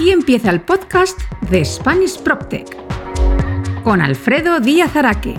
[0.00, 2.74] Aquí empieza el podcast de Spanish PropTech
[3.82, 5.38] con Alfredo Díaz Araque.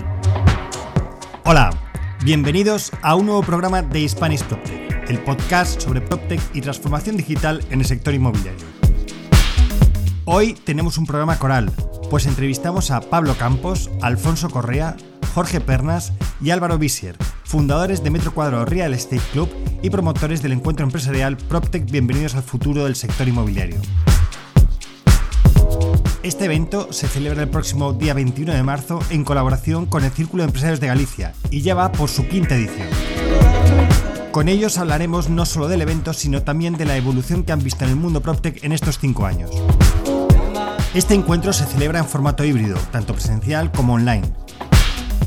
[1.42, 1.70] Hola,
[2.22, 7.64] bienvenidos a un nuevo programa de Spanish PropTech, el podcast sobre PropTech y transformación digital
[7.70, 8.64] en el sector inmobiliario.
[10.26, 11.68] Hoy tenemos un programa coral,
[12.08, 14.96] pues entrevistamos a Pablo Campos, Alfonso Correa,
[15.34, 19.48] Jorge Pernas y Álvaro Visier, fundadores de Metro Cuadro Real Estate Club
[19.82, 23.80] y promotores del encuentro empresarial PropTech Bienvenidos al futuro del sector inmobiliario.
[26.22, 30.44] Este evento se celebra el próximo día 21 de marzo en colaboración con el Círculo
[30.44, 32.86] de Empresarios de Galicia y ya va por su quinta edición.
[34.30, 37.84] Con ellos hablaremos no solo del evento, sino también de la evolución que han visto
[37.84, 39.50] en el mundo PropTech en estos cinco años.
[40.94, 44.32] Este encuentro se celebra en formato híbrido, tanto presencial como online.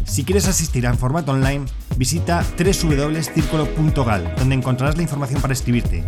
[0.06, 1.66] Si quieres asistir en formato online,
[1.98, 6.06] visita www.circulo.gal, donde encontrarás la información para inscribirte.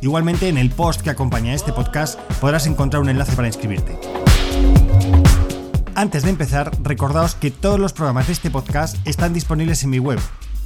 [0.00, 3.98] Igualmente, en el post que acompaña este podcast podrás encontrar un enlace para inscribirte.
[5.94, 9.98] Antes de empezar, recordaos que todos los programas de este podcast están disponibles en mi
[9.98, 10.18] web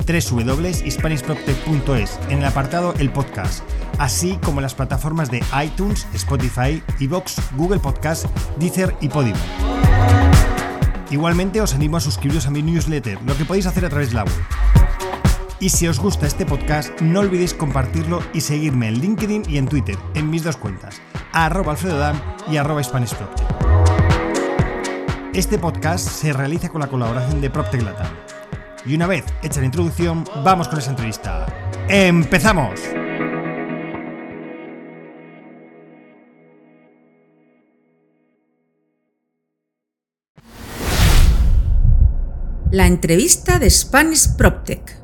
[0.06, 3.62] www.hispanishproptech.es en el apartado El Podcast,
[3.98, 8.26] así como en las plataformas de iTunes, Spotify, Evox, Google Podcast,
[8.58, 9.38] Deezer y Podimo.
[11.10, 14.14] Igualmente os animo a suscribiros a mi newsletter, lo que podéis hacer a través de
[14.14, 14.34] la web.
[15.62, 19.68] Y si os gusta este podcast, no olvidéis compartirlo y seguirme en LinkedIn y en
[19.68, 22.18] Twitter, en mis dos cuentas, arroba alfredodam
[22.50, 22.80] y arroba
[25.34, 28.08] Este podcast se realiza con la colaboración de PropTech Latam.
[28.86, 31.44] Y una vez hecha la introducción, vamos con esa entrevista.
[31.88, 32.80] ¡Empezamos!
[42.72, 44.99] La entrevista de Spanish PropTech.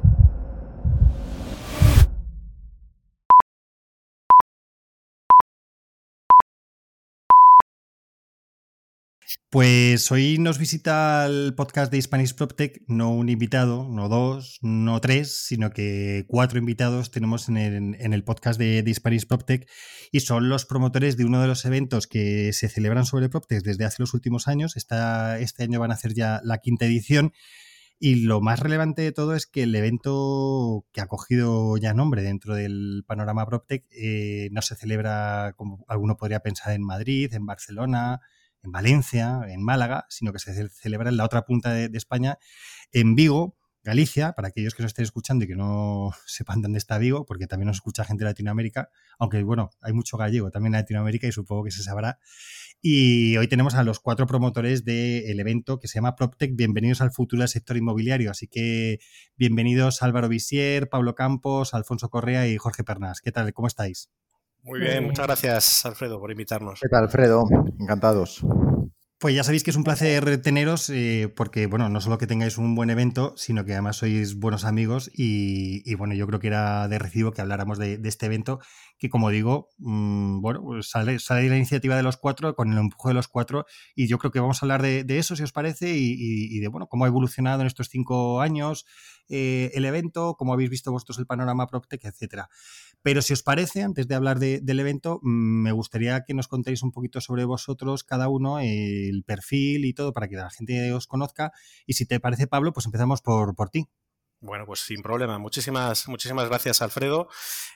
[9.56, 15.00] Pues hoy nos visita el podcast de Spanish PropTech, no un invitado, no dos, no
[15.00, 19.66] tres, sino que cuatro invitados tenemos en el, podcast de, de Spanish PropTech
[20.12, 23.87] y son los promotores de uno de los eventos que se celebran sobre PropTech desde
[23.87, 24.77] hace los últimos años.
[24.77, 27.33] este año van a hacer ya la quinta edición.
[27.99, 32.21] Y lo más relevante de todo es que el evento que ha cogido ya nombre
[32.21, 37.47] dentro del panorama PropTech eh, no se celebra como alguno podría pensar en Madrid, en
[37.47, 38.21] Barcelona,
[38.66, 42.38] en Valencia, en Málaga, sino que se celebra en la otra punta de, España,
[42.93, 46.99] en Vigo, Galicia, para aquellos que nos estén escuchando y que no sepan dónde está
[46.99, 50.81] Vigo, porque también nos escucha gente de Latinoamérica, aunque bueno, hay mucho gallego también en
[50.81, 52.19] Latinoamérica y supongo que se sabrá.
[52.82, 56.54] Y hoy tenemos a los cuatro promotores del evento que se llama PropTech.
[56.54, 58.31] Bienvenidos al futuro del sector inmobiliario.
[58.31, 58.98] Así que
[59.37, 63.21] bienvenidos Álvaro Visier, Pablo Campos, Alfonso Correa y Jorge Pernas.
[63.22, 63.53] ¿Qué tal?
[63.54, 64.10] ¿Cómo estáis?
[64.66, 66.81] Muy bien, muchas gracias Alfredo por invitarnos.
[66.81, 67.44] ¿Qué tal Alfredo?
[67.78, 68.44] Encantados.
[69.19, 72.59] Pues ya sabéis que es un placer teneros, eh, porque bueno, no solo que tengáis
[72.59, 76.87] un buen evento, sino que además sois buenos amigos y, bueno, yo creo que era
[76.88, 78.59] de recibo que habláramos de, este evento,
[78.99, 82.78] que como digo, mmm, bueno, pues sale, sale, la iniciativa de los cuatro, con el
[82.78, 85.53] empuje de los cuatro, y yo creo que vamos a hablar de, eso, si os
[85.53, 88.84] parece, y, de bueno, cómo ha evolucionado en estos cinco años
[89.28, 92.48] eh, el evento, cómo habéis visto vosotros el panorama PropTech, etcétera.
[93.03, 96.82] Pero si os parece, antes de hablar del evento, mm, me gustaría que nos contéis
[96.82, 101.06] un poquito sobre vosotros, cada uno, el perfil y todo, para que la gente os
[101.06, 101.53] conozca.
[101.86, 103.88] Y si te parece, Pablo, pues empezamos por, por ti.
[104.41, 105.38] Bueno, pues sin problema.
[105.38, 107.28] Muchísimas, muchísimas gracias, Alfredo.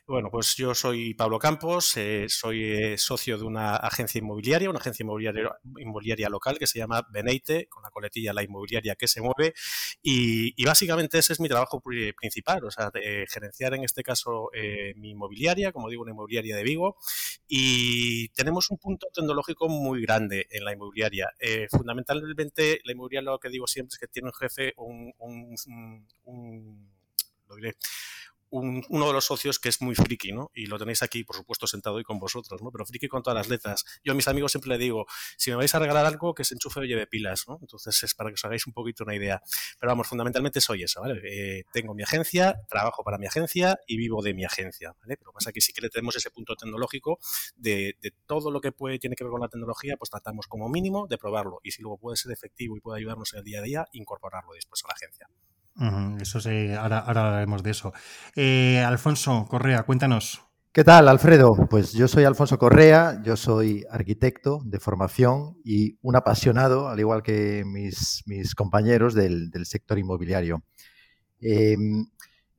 [0.06, 4.78] Bueno, pues yo soy Pablo Campos, eh, soy eh, socio de una agencia inmobiliaria, una
[4.78, 9.22] agencia inmobiliaria, inmobiliaria, local que se llama Beneite, con la coletilla La Inmobiliaria que se
[9.22, 9.54] mueve.
[10.02, 12.90] Y, básicamente ese es mi trabajo principal, o sea,
[13.28, 16.96] gerenciar en este caso eh, mi inmobiliaria, como digo, una inmobiliaria de Vigo.
[17.48, 21.30] Y tenemos un punto tecnológico muy grande en la inmobiliaria.
[21.70, 26.49] fundamentalmente, la inmobiliaria lo que digo siempre es que tiene un jefe, un, un
[27.48, 27.76] lo diré,
[28.50, 30.50] uno de los socios que es muy friki, ¿no?
[30.54, 32.70] Y lo tenéis aquí, por supuesto, sentado hoy con vosotros, ¿no?
[32.72, 33.84] Pero friki con todas las letras.
[34.04, 36.54] Yo a mis amigos siempre le digo, si me vais a regalar algo, que se
[36.54, 37.58] enchufe o lleve pilas, ¿no?
[37.60, 39.40] Entonces es para que os hagáis un poquito una idea.
[39.78, 41.20] Pero vamos, fundamentalmente soy eso, ¿vale?
[41.24, 45.16] Eh, tengo mi agencia, trabajo para mi agencia y vivo de mi agencia, ¿vale?
[45.16, 47.20] Pero pasa que sí que tenemos ese punto tecnológico
[47.56, 50.68] de, de todo lo que puede, tiene que ver con la tecnología, pues tratamos como
[50.68, 51.60] mínimo de probarlo.
[51.62, 54.54] Y si luego puede ser efectivo y puede ayudarnos en el día a día, incorporarlo
[54.54, 55.28] después a la agencia
[56.20, 57.92] eso sí, ahora, hablaremos de eso.
[58.36, 60.42] Eh, Alfonso Correa, cuéntanos.
[60.72, 61.50] ¿Qué tal, Alfredo?
[61.68, 67.22] Pues yo soy Alfonso Correa, yo soy arquitecto de formación y un apasionado, al igual
[67.24, 70.62] que mis, mis compañeros del, sector inmobiliario.
[71.40, 72.06] Em,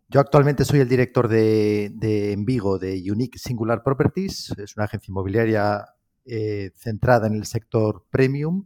[0.09, 4.85] yo actualmente soy el director de, de, en Vigo de Unique Singular Properties, es una
[4.85, 5.85] agencia inmobiliaria
[6.25, 8.65] eh, centrada en el sector premium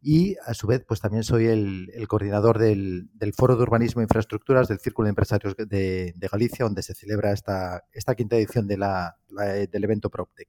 [0.00, 4.68] y a su vez pues también soy el, coordinador del, Foro de Urbanismo e Infraestructuras
[4.68, 9.84] del Círculo de Empresarios de, Galicia, donde se celebra esta, esta quinta edición la, del
[9.84, 10.48] evento PropTech.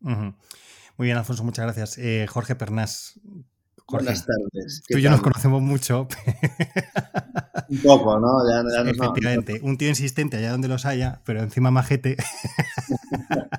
[0.00, 1.98] Muy bien, Alfonso, muchas gracias.
[1.98, 3.20] Eh, Jorge Pernás.
[3.88, 4.82] Buenas tardes.
[4.88, 6.08] Tú y yo nos conocemos mucho.
[7.68, 8.38] Un poco, ¿no?
[8.86, 12.16] Efectivamente, un tío insistente allá donde los haya, pero encima majete.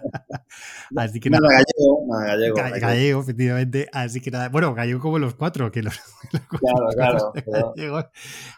[0.95, 1.50] Así que nada.
[1.50, 3.89] Gallego, gallego, gallego, efectivamente.
[3.92, 6.00] Así que nada, bueno, gallego como los cuatro, que los,
[6.94, 7.33] claro,
[7.75, 8.12] claro.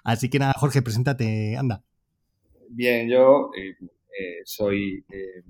[0.04, 1.84] Así que nada, Jorge, preséntate, anda.
[2.70, 5.44] Bien, yo eh, eh, soy eh,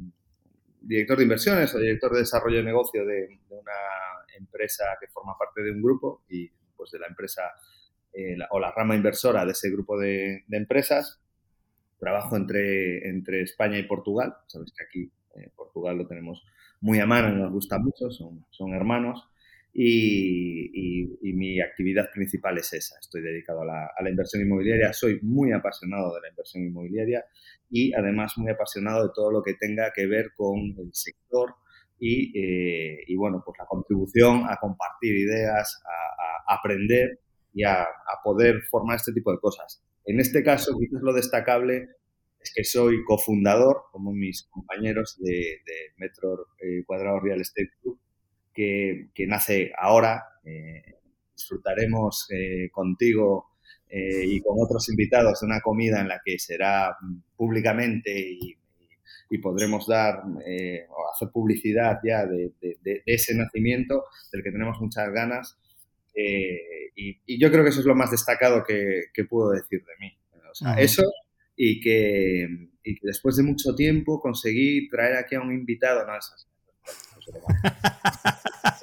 [0.82, 3.72] director de inversiones o director de desarrollo de negocio de, una
[4.38, 7.44] empresa que forma parte de un grupo y pues de la empresa
[8.50, 11.22] o la rama inversora de ese grupo de, de empresas.
[12.00, 14.36] Trabajo entre, entre España y Portugal.
[14.48, 16.44] Sabéis que aquí en Portugal lo tenemos
[16.82, 19.28] muy a mano y nos gusta mucho, son, son hermanos.
[19.74, 22.96] Y, mi actividad principal es esa.
[23.00, 23.66] Estoy dedicado a
[24.02, 27.26] la, inversión inmobiliaria, soy muy apasionado de la inversión inmobiliaria
[27.70, 31.56] y además muy apasionado de todo lo que tenga que ver con el sector
[32.00, 37.20] y, eh, bueno, pues la contribución a compartir ideas, a, aprender
[37.54, 39.84] y a, a, poder formar este tipo de cosas.
[40.06, 41.90] En este caso, quizás lo destacable
[42.42, 45.60] es que soy cofundador, como mis compañeros de,
[45.98, 48.00] Metro eh, Cuadrado Real Estate Group,
[48.54, 50.24] que, nace ahora.
[50.46, 50.82] Eh,
[51.36, 53.52] disfrutaremos eh, contigo
[53.90, 56.98] y con otros invitados de una comida en la que será
[57.38, 58.58] públicamente y,
[59.42, 62.52] podremos dar o hacer publicidad ya de,
[63.06, 65.58] ese nacimiento del que tenemos muchas ganas.
[66.16, 70.18] Y, yo creo que eso es lo más destacado que, puedo decir de mí.
[70.50, 71.04] O sea, eso
[71.56, 72.48] y que,
[72.84, 76.06] y que, después de mucho tiempo conseguí traer aquí a un invitado.
[76.06, 76.14] No,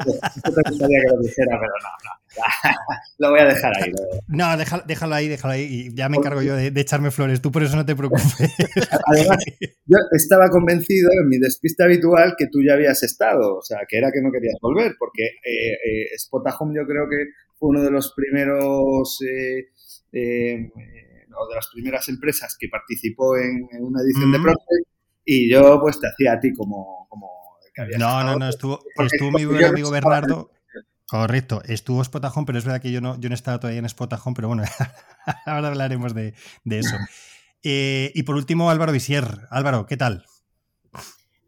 [0.04, 2.24] te gustaría que lo dijera, pero no, no.
[3.18, 3.92] lo voy a dejar ahí.
[4.28, 5.62] No, déjalo, déjalo, ahí, déjalo ahí.
[5.70, 7.40] Y ya me encargo yo de, echarme flores.
[7.40, 8.34] Tú por eso no te preocupes.
[9.06, 9.38] Además,
[9.86, 13.56] yo estaba convencido en mi despiste habitual que tú ya habías estado.
[13.56, 14.94] O sea, que era que no querías volver.
[14.98, 17.26] Porque eh, eh, Spotahome yo creo que
[17.58, 19.20] fue uno de los primeros...
[19.22, 19.68] Eh,
[20.12, 20.70] eh
[21.36, 24.86] o de las primeras empresas que participó en, una edición de Project
[25.24, 27.08] y yo pues te hacía a ti como...
[27.08, 27.43] como
[27.74, 30.50] que no, no, no, estuvo, estuvo mi buen amigo Bernardo.
[31.06, 34.34] Correcto, estuvo Spotahome, pero es verdad que yo no, yo no estaba todavía en Spotahome,
[34.34, 34.62] pero bueno,
[35.46, 36.34] ahora hablaremos de,
[36.64, 36.96] eso.
[37.66, 39.24] Eh, y por último, Álvaro Visier.
[39.48, 40.26] Álvaro, ¿qué tal?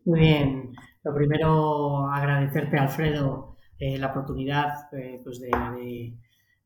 [0.06, 0.72] Muy bien.
[1.04, 6.16] Lo primero, agradecerte, Alfredo, eh, la oportunidad eh, pues de,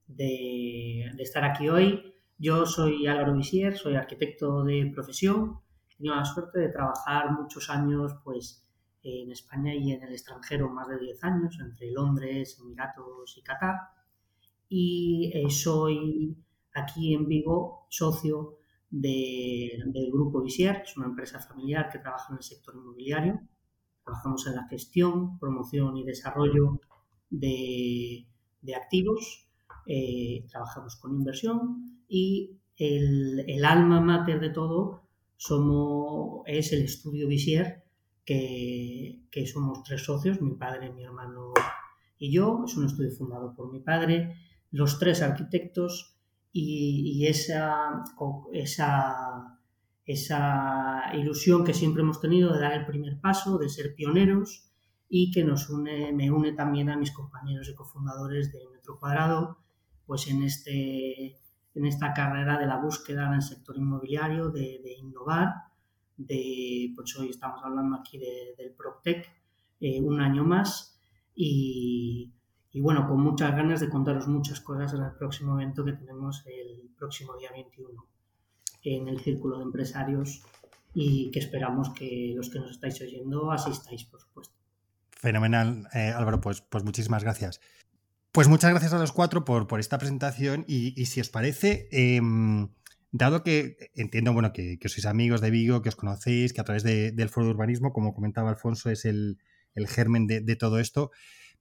[0.07, 2.15] de, estar aquí hoy.
[2.39, 5.59] Yo soy Álvaro Visier, soy arquitecto de profesión.
[5.91, 8.70] He tenido la suerte de trabajar muchos años pues,
[9.03, 13.77] en España y en el extranjero, más de 10 años, entre Londres, Emiratos y Qatar.
[14.69, 16.37] Y eh, soy
[16.75, 18.57] aquí en Vigo socio
[18.91, 23.41] del Grupo Visier, es una empresa familiar que trabaja en el sector inmobiliario.
[24.05, 26.81] Trabajamos en la gestión, promoción y desarrollo
[27.31, 28.27] de,
[28.77, 29.47] activos.
[29.87, 35.03] Eh, trabajamos con inversión y el, alma mater de todo
[35.37, 37.85] somos, es el estudio Visier,
[38.25, 41.53] que, somos tres socios, mi padre, mi hermano
[42.19, 42.65] y yo.
[42.67, 44.37] Es un estudio fundado por mi padre,
[44.71, 46.17] los tres arquitectos
[46.53, 48.05] y, esa,
[48.53, 49.59] esa,
[50.05, 54.67] esa ilusión que siempre hemos tenido de dar el primer paso, de ser pioneros
[55.09, 59.59] y que nos une, me une también a mis compañeros y cofundadores de Metro Cuadrado,
[60.07, 61.41] pues en este
[61.75, 65.55] en esta carrera de la búsqueda en el sector inmobiliario, de, innovar,
[66.27, 69.29] de, pues hoy estamos hablando aquí del PropTech,
[69.81, 70.99] eh, un año más
[71.35, 72.33] y,
[72.75, 76.91] bueno, con muchas ganas de contaros muchas cosas en el próximo evento que tenemos el
[76.97, 78.07] próximo día 21
[78.85, 80.43] en el Círculo de Empresarios
[80.95, 84.55] y que esperamos que los que nos estáis oyendo asistáis, por supuesto.
[85.11, 87.61] Fenomenal, eh, Álvaro, pues, pues muchísimas gracias.
[88.33, 92.69] Pues muchas gracias a los cuatro por, por esta presentación y, si os parece, em,
[93.13, 96.83] dado que entiendo bueno, que, sois amigos de Vigo, que os conocéis, que a través
[96.83, 99.39] del Foro de Urbanismo, como comentaba Alfonso, es el,
[99.87, 101.11] germen de, todo esto,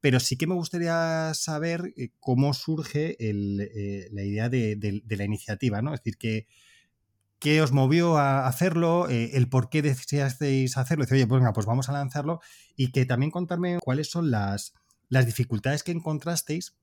[0.01, 5.81] pero sí que me gustaría saber eh, cómo surge eh, la idea de, la iniciativa,
[5.81, 5.93] ¿no?
[5.93, 6.47] Es decir, que,
[7.39, 9.09] ¿qué os movió a hacerlo?
[9.09, 11.05] Eh, el por qué deseasteis hacerlo.
[11.05, 12.39] Dice, oye, pues, venga, pues vamos a lanzarlo
[12.75, 14.73] y que también contarme cuáles son las
[15.09, 16.75] las dificultades que encontrasteis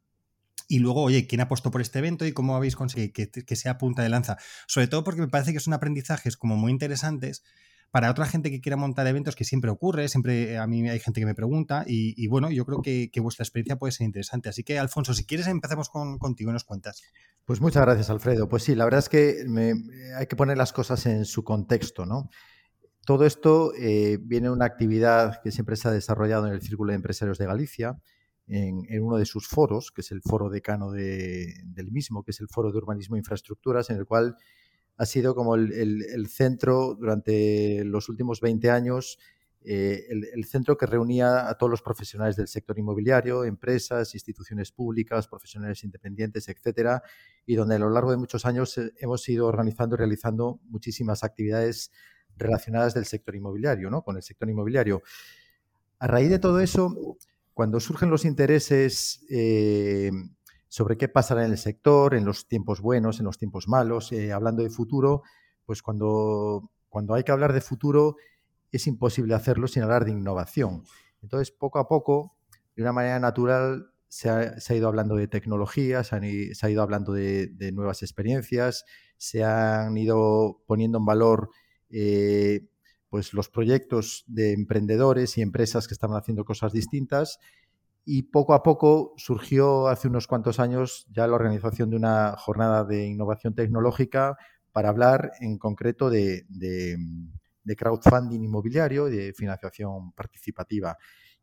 [0.68, 4.02] y luego, oye, ¿quién apostó por este evento y cómo habéis conseguido que, sea punta
[4.02, 4.36] de lanza?
[4.66, 7.44] Sobre todo porque me parece que son aprendizajes como muy interesantes
[7.92, 11.20] para otra gente que quiera montar eventos, que siempre ocurre, siempre a mí hay gente
[11.20, 14.48] que me pregunta y, bueno, yo creo que, vuestra experiencia puede ser interesante.
[14.48, 17.02] Así que, Alfonso, si quieres, empezamos con, contigo y nos cuentas.
[17.44, 18.48] Pues muchas gracias, Alfredo.
[18.48, 19.44] Pues sí, la verdad es que
[20.18, 22.28] hay que poner las cosas en su contexto, ¿no?
[23.06, 26.90] Todo esto eh, viene de una actividad que siempre se ha desarrollado en el Círculo
[26.90, 27.98] de Empresarios de Galicia,
[28.48, 32.48] en, uno de sus foros, que es el foro decano del mismo, que es el
[32.48, 34.36] Foro de Urbanismo e Infraestructuras, en el cual
[34.96, 39.18] ha sido como el, centro durante los últimos 20 años,
[39.68, 45.26] eh, el, centro que reunía a todos los profesionales del sector inmobiliario, empresas, instituciones públicas,
[45.26, 47.02] profesionales independientes, etcétera,
[47.44, 51.24] y donde a lo largo de muchos años eh, hemos ido organizando y realizando muchísimas
[51.24, 51.90] actividades
[52.36, 54.02] relacionadas del sector inmobiliario, ¿no?
[54.02, 55.02] Con el sector inmobiliario.
[55.98, 57.18] A raíz de todo eso,
[57.56, 60.10] cuando surgen los intereses eh,
[60.68, 64.30] sobre qué pasará en el sector, en los tiempos buenos, en los tiempos malos, eh,
[64.30, 65.22] hablando de futuro,
[65.64, 68.16] pues cuando, cuando hay que hablar de futuro
[68.70, 70.84] es imposible hacerlo sin hablar de innovación.
[71.22, 72.36] Entonces, poco a poco,
[72.76, 77.72] de una manera natural, se ha, ido hablando de tecnología, se, ha ido hablando de,
[77.72, 78.84] nuevas experiencias,
[79.16, 81.48] se han ido poniendo en valor
[81.88, 82.68] eh,
[83.08, 87.38] pues los proyectos de emprendedores y empresas que estaban haciendo cosas distintas
[88.08, 92.84] y poco a poco surgió hace unos cuantos años ya la organización de una jornada
[92.84, 94.36] de innovación tecnológica
[94.70, 96.46] para hablar en concreto de,
[97.76, 100.96] crowdfunding inmobiliario, de financiación participativa.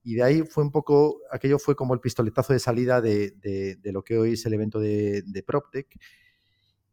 [0.04, 4.02] Y de ahí fue un poco, aquello fue como el pistoletazo de salida de, lo
[4.02, 5.88] que hoy es el evento de, PropTech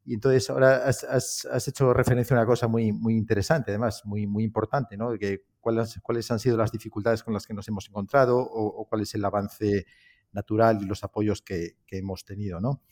[0.04, 4.44] y entonces ahora has, hecho referencia a una cosa muy, muy interesante, además, muy, muy
[4.44, 5.16] importante, ¿no?
[5.18, 9.02] Que cuáles, cuáles han sido las dificultades con las que nos hemos encontrado o, cuál
[9.02, 9.86] es el avance
[10.32, 12.82] natural y los apoyos que, hemos tenido, ¿no?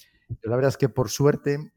[0.42, 1.72] la verdad es que por suerte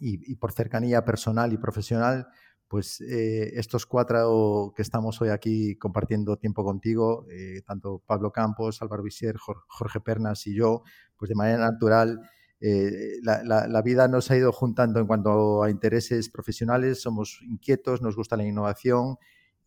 [0.00, 2.28] y, por cercanía personal y profesional,
[2.68, 8.80] pues eh, estos cuatro que estamos hoy aquí compartiendo tiempo contigo, eh, tanto Pablo Campos,
[8.80, 10.82] Álvaro Visier, Jorge Pernas y yo,
[11.16, 12.20] pues de manera natural
[12.64, 18.14] eh, la, vida nos ha ido juntando en cuanto a intereses profesionales, somos inquietos, nos
[18.14, 19.16] gusta la innovación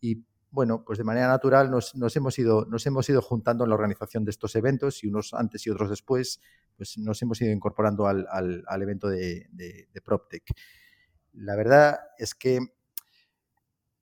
[0.00, 3.74] y bueno, pues de manera natural nos, hemos, ido, nos hemos ido juntando en la
[3.74, 6.40] organización de estos eventos y unos antes y otros después,
[6.74, 8.26] pues nos hemos ido incorporando al,
[8.80, 9.46] evento de,
[10.02, 10.44] PropTech.
[11.34, 12.60] La verdad es que,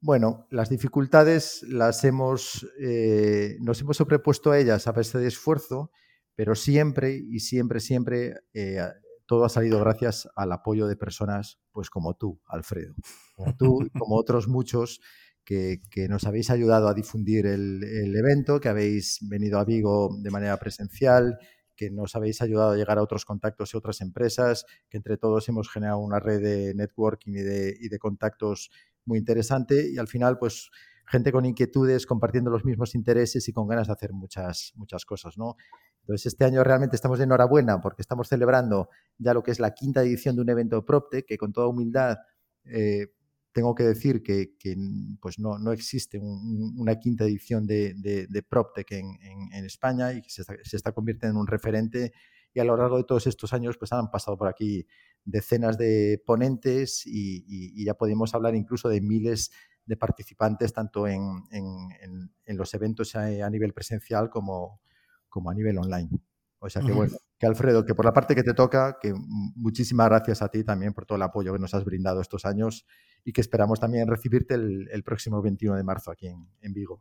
[0.01, 5.91] bueno, las dificultades las hemos, eh, nos hemos sobrepuesto a ellas a base de esfuerzo
[6.35, 8.81] pero siempre y siempre, siempre eh,
[9.27, 12.95] todo ha salido gracias al apoyo de personas pues como tú, Alfredo,
[13.35, 15.01] como tú, como otros muchos
[15.45, 20.57] que, nos habéis ayudado a difundir el, evento, que habéis venido a Vigo de manera
[20.59, 21.39] presencial,
[21.77, 25.49] que nos habéis ayudado a llegar a otros contactos y otras empresas, que entre todos
[25.49, 28.71] hemos generado una red de networking y de, y de contactos
[29.05, 30.71] muy interesante y al final pues
[31.07, 35.37] gente con inquietudes, compartiendo los mismos intereses y con ganas de hacer muchas, muchas cosas,
[35.37, 35.57] ¿no?
[36.05, 39.73] Entonces, este año realmente estamos de enhorabuena porque estamos celebrando ya lo que es la
[39.73, 42.19] quinta edición de un evento PropTech que con toda humildad
[42.67, 43.07] eh,
[43.53, 44.51] tengo que decir que,
[45.21, 50.77] pues no, no existe una quinta edición de, de, PropTech en, España y que se
[50.77, 52.13] está, convirtiendo en un referente.
[52.53, 54.87] Y a lo largo de todos estos años pues han pasado por aquí
[55.25, 59.53] decenas de ponentes y, ya podemos hablar incluso de miles
[59.87, 61.23] de participantes tanto en,
[62.47, 64.81] los eventos a nivel presencial como,
[65.35, 66.09] como a nivel online.
[66.61, 69.13] O sea que bueno, que Alfredo, que por la parte que te toca, que
[69.57, 72.87] muchísimas gracias a ti también por todo el apoyo que nos has brindado estos años
[73.25, 77.01] y que esperamos también recibirte el, próximo 21 de marzo aquí en, Vigo.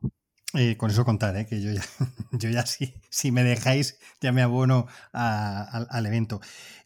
[0.78, 1.46] Con eso contar, ¿eh?
[1.46, 1.82] que yo ya,
[2.32, 6.42] yo ya sí, si me dejáis, ya me abono al evento.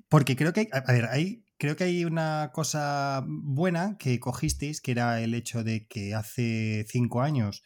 [0.10, 4.92] Porque creo que, a ver, hay, creo que hay una cosa buena que cogisteis, que
[4.92, 7.64] era el hecho de que hace cinco años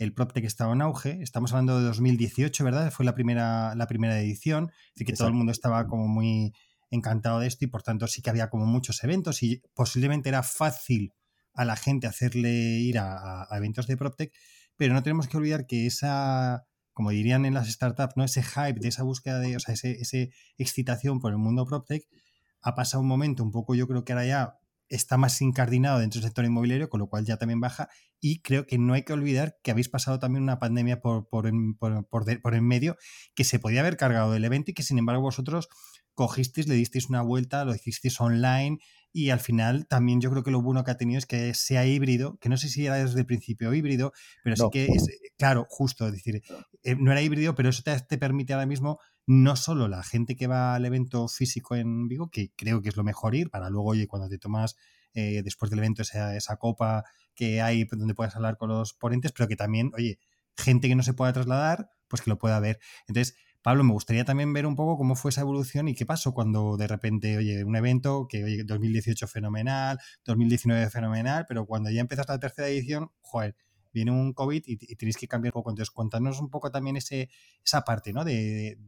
[0.00, 1.18] el PropTech estaba en auge.
[1.20, 2.90] Estamos hablando de 2018, ¿verdad?
[2.90, 4.72] Fue la primera, la primera edición.
[4.96, 6.54] Así que todo el mundo estaba como muy
[6.90, 10.42] encantado de esto y por tanto sí que había como muchos eventos y posiblemente era
[10.42, 11.12] fácil
[11.52, 14.32] a la gente hacerle ir a, eventos de PropTech,
[14.74, 18.24] pero no tenemos que olvidar que esa, como dirían en las startups, ¿no?
[18.24, 22.04] ese hype de esa búsqueda de, o sea, ese excitación por el mundo PropTech,
[22.62, 24.59] ha pasado un momento un poco, yo creo que ahora ya
[24.90, 27.88] está más incardinado dentro del sector inmobiliario, con lo cual ya también baja.
[28.20, 31.46] Y creo que no hay que olvidar que habéis pasado también una pandemia por, por,
[31.46, 32.96] en, por, por, en medio
[33.34, 35.68] que se podía haber cargado del evento y que sin embargo vosotros
[36.14, 38.78] cogisteis, le disteis una vuelta, lo hicisteis online
[39.12, 41.86] y al final también yo creo que lo bueno que ha tenido es que sea
[41.86, 44.12] híbrido, que no sé si era desde el principio híbrido,
[44.44, 45.06] pero sí que es,
[45.38, 46.42] claro, justo, es decir,
[46.82, 50.36] eh, no era híbrido, pero eso te, te permite ahora mismo no solo la gente
[50.36, 53.70] que va al evento físico en Vigo, que creo que es lo mejor ir, para
[53.70, 54.76] luego, oye, cuando te tomas
[55.14, 59.32] eh, después del evento esa, esa copa que hay donde puedas hablar con los ponentes,
[59.32, 60.18] pero que también, oye,
[60.56, 62.78] gente que no se pueda trasladar, pues que lo pueda ver.
[63.06, 66.32] Entonces, Pablo, me gustaría también ver un poco cómo fue esa evolución y qué pasó
[66.32, 72.00] cuando de repente, oye, un evento que, oye, 2018 fenomenal, 2019 fenomenal, pero cuando ya
[72.00, 73.56] empiezas la tercera edición, joder,
[73.92, 75.70] viene un COVID y, tenéis que cambiar un poco.
[75.70, 77.28] Entonces, contanos un poco también ese,
[77.64, 78.24] esa parte, ¿no?
[78.24, 78.78] De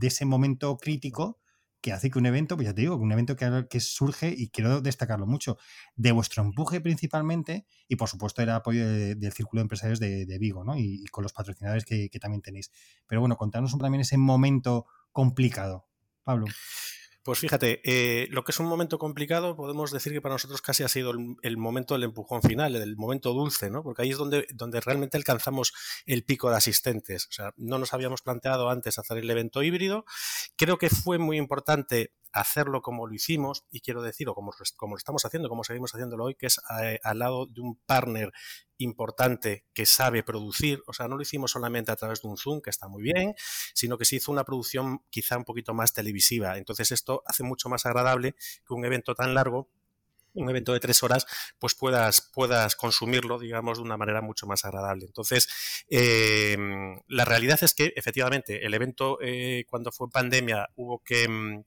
[0.00, 1.38] ese momento crítico
[1.80, 4.80] que hace que un evento, pues ya te digo, un evento que, surge, y quiero
[4.80, 5.58] destacarlo mucho,
[5.94, 10.64] de vuestro empuje principalmente, y por supuesto el apoyo del Círculo de Empresarios de, Vigo,
[10.64, 10.76] ¿no?
[10.76, 12.72] Y, con los patrocinadores que, que, también tenéis.
[13.06, 15.86] Pero bueno, contanos también ese momento complicado,
[16.24, 16.46] Pablo.
[17.28, 20.82] Pues fíjate, eh, lo que es un momento complicado, podemos decir que para nosotros casi
[20.82, 23.82] ha sido el, momento del empujón final, el momento dulce, ¿no?
[23.82, 25.74] Porque ahí es donde, donde realmente alcanzamos
[26.06, 27.26] el pico de asistentes.
[27.26, 30.06] O sea, no nos habíamos planteado antes hacer el evento híbrido.
[30.56, 34.94] Creo que fue muy importante hacerlo como lo hicimos, y quiero decir, o como, como
[34.94, 38.32] lo estamos haciendo, como seguimos haciéndolo hoy, que es eh, al lado de un partner
[38.78, 42.60] importante que sabe producir, o sea, no lo hicimos solamente a través de un Zoom,
[42.60, 43.34] que está muy bien,
[43.74, 46.56] sino que se hizo una producción quizá un poquito más televisiva.
[46.58, 48.34] Entonces esto hace mucho más agradable
[48.66, 49.68] que un evento tan largo
[50.38, 51.26] un evento de tres horas,
[51.58, 55.06] pues puedas, puedas consumirlo, digamos, de una manera mucho más agradable.
[55.06, 55.48] Entonces,
[55.88, 61.64] em, la realidad es que, efectivamente, el evento, eh, cuando fue pandemia, hubo que, mm,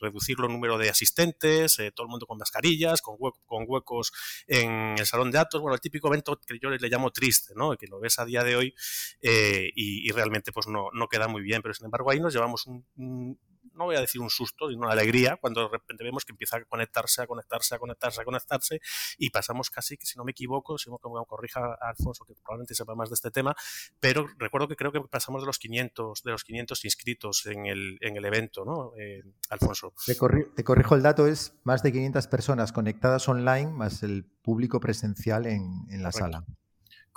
[0.00, 4.12] reducir el número de asistentes, eh, todo el mundo con mascarillas, con, con huecos
[4.46, 7.76] en el salón de actos, bueno, el típico evento que yo le llamo triste, ¿no?
[7.76, 8.74] Que lo ves a día de hoy
[9.22, 12.66] eh, y, realmente pues no, no queda muy bien, pero sin embargo ahí nos llevamos
[12.66, 13.38] un
[13.78, 16.58] no voy a decir un susto, sino una alegría, cuando de repente vemos que empieza
[16.58, 18.80] a conectarse, a conectarse, a conectarse, a conectarse,
[19.16, 22.74] y pasamos casi, que si no me equivoco, si no me corrija Alfonso, que probablemente
[22.74, 23.54] sepa más de este tema,
[24.00, 27.98] pero recuerdo que creo que pasamos de los 500, de los 500 inscritos en el,
[28.00, 28.92] en el evento, ¿no?
[28.98, 29.94] Eh, Alfonso.
[30.04, 30.16] Te,
[30.64, 36.02] corrijo el dato, es más de 500 personas conectadas online, más el público presencial en,
[36.02, 36.44] la sala.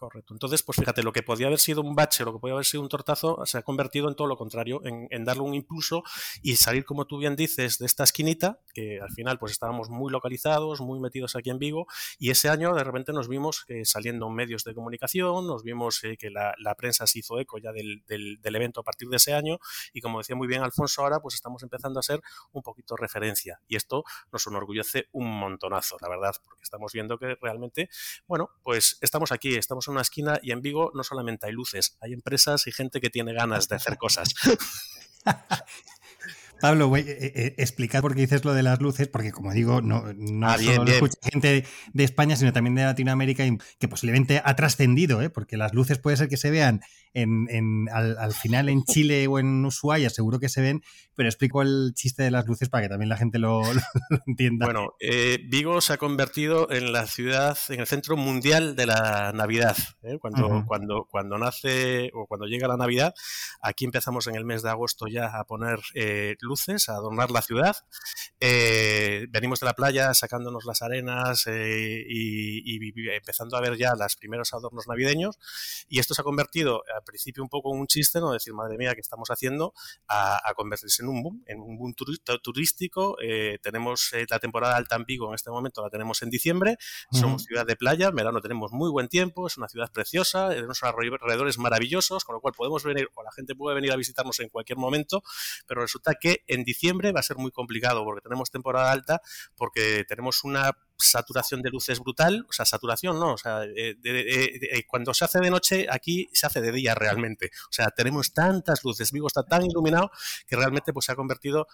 [0.01, 0.34] Correcto.
[0.34, 2.81] Entonces, pues fíjate, lo que podía haber sido un bache, lo que podía haber sido
[2.81, 6.01] un tortazo, se ha convertido en todo lo contrario, en, darle un impulso
[6.42, 10.11] y salir, como tú bien dices, de esta esquinita, que al final pues estábamos muy
[10.11, 11.85] localizados, muy metidos aquí en Vigo,
[12.18, 16.18] y ese año de repente nos vimos que saliendo medios de comunicación, nos vimos eh,
[16.18, 18.01] que la, prensa se hizo eco ya del,
[18.42, 19.59] evento a partir de ese año,
[19.94, 22.22] y como decía muy bien Alfonso ahora, pues estamos empezando a ser
[22.53, 27.37] un poquito referencia, y esto nos enorgullece un montonazo, la verdad, porque estamos viendo que
[27.40, 27.87] realmente,
[28.25, 32.14] bueno, pues estamos aquí, estamos una esquina y en Vigo no solamente hay luces, hay
[32.14, 34.34] empresas y gente que tiene ganas de hacer cosas.
[36.62, 39.82] Pablo, voy, eh, eh, explicar por qué dices lo de las luces, porque como digo,
[39.82, 44.42] no, no ah, solo escucha gente de España, sino también de Latinoamérica, y que posiblemente
[44.44, 45.30] ha trascendido, ¿eh?
[45.30, 46.82] porque las luces puede ser que se vean
[47.14, 50.82] en, al, final en Chile o en Ushuaia, seguro que se ven,
[51.16, 53.62] pero explico el chiste de las luces para que también la gente lo,
[54.28, 54.66] entienda.
[54.66, 59.34] Bueno, eh, Vigo se ha convertido en la ciudad, en el centro mundial de la
[59.34, 59.76] Navidad.
[60.20, 63.14] Cuando, cuando, cuando nace o cuando llega la Navidad,
[63.62, 65.80] aquí empezamos en el mes de agosto ya a poner
[66.40, 67.75] luces, a adornar la ciudad.
[68.40, 72.79] Eh, venimos de la playa sacándonos las arenas eh, y,
[73.16, 75.40] empezando a ver ya los primeros adornos navideños.
[75.87, 78.77] Y esto se ha convertido al principio un poco en un chiste, no decir, madre
[78.77, 79.74] mía, ¿qué estamos haciendo?
[80.07, 81.94] A, convertirse en un boom, en un boom
[82.44, 83.18] turístico.
[83.22, 86.77] Eh, tenemos la temporada alta en Vigo en este momento, la tenemos en diciembre.
[87.11, 90.81] Somos ciudad de playa, en verano tenemos muy buen tiempo, es una ciudad preciosa, tenemos
[90.83, 94.50] alrededores maravillosos, con lo cual podemos venir, o la gente puede venir a visitarnos en
[94.50, 95.24] cualquier momento,
[95.68, 99.22] pero resulta que en diciembre va a ser muy complicado porque tenemos temporada alta,
[99.56, 104.84] porque tenemos una saturación de luces brutal, o sea, saturación no, o sea, eh, eh,
[104.88, 108.84] cuando se hace de noche aquí se hace de día realmente, o sea, tenemos tantas
[108.84, 110.12] luces, Vigo está tan iluminado
[110.48, 111.68] que realmente pues se ha convertido,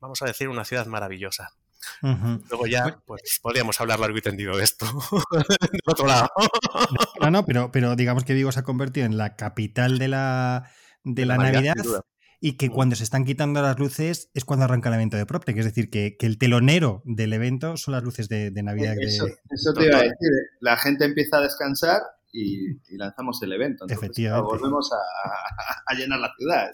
[0.00, 1.54] vamos a decir, una ciudad maravillosa.
[2.00, 4.86] Luego ya, pues podríamos hablar largo y tendido de esto.
[5.72, 6.28] de otro lado.
[7.20, 10.70] no, no, pero, pero digamos que Vigo se ha convertido en la capital de la,
[11.02, 11.74] de, la, Navidad
[12.44, 15.56] y que cuando se están quitando las luces es cuando arranca el evento de PropTech.
[15.58, 18.96] Es decir, que, el telonero del evento son las luces de, Navidad.
[18.98, 19.26] Eso,
[19.72, 20.10] te iba a decir.
[20.10, 20.58] ¿eh?
[20.60, 22.02] La gente empieza a descansar
[22.32, 23.86] y, lanzamos el evento.
[23.88, 24.44] Efectivamente.
[24.44, 26.72] Volvemos a, llenar la ciudad.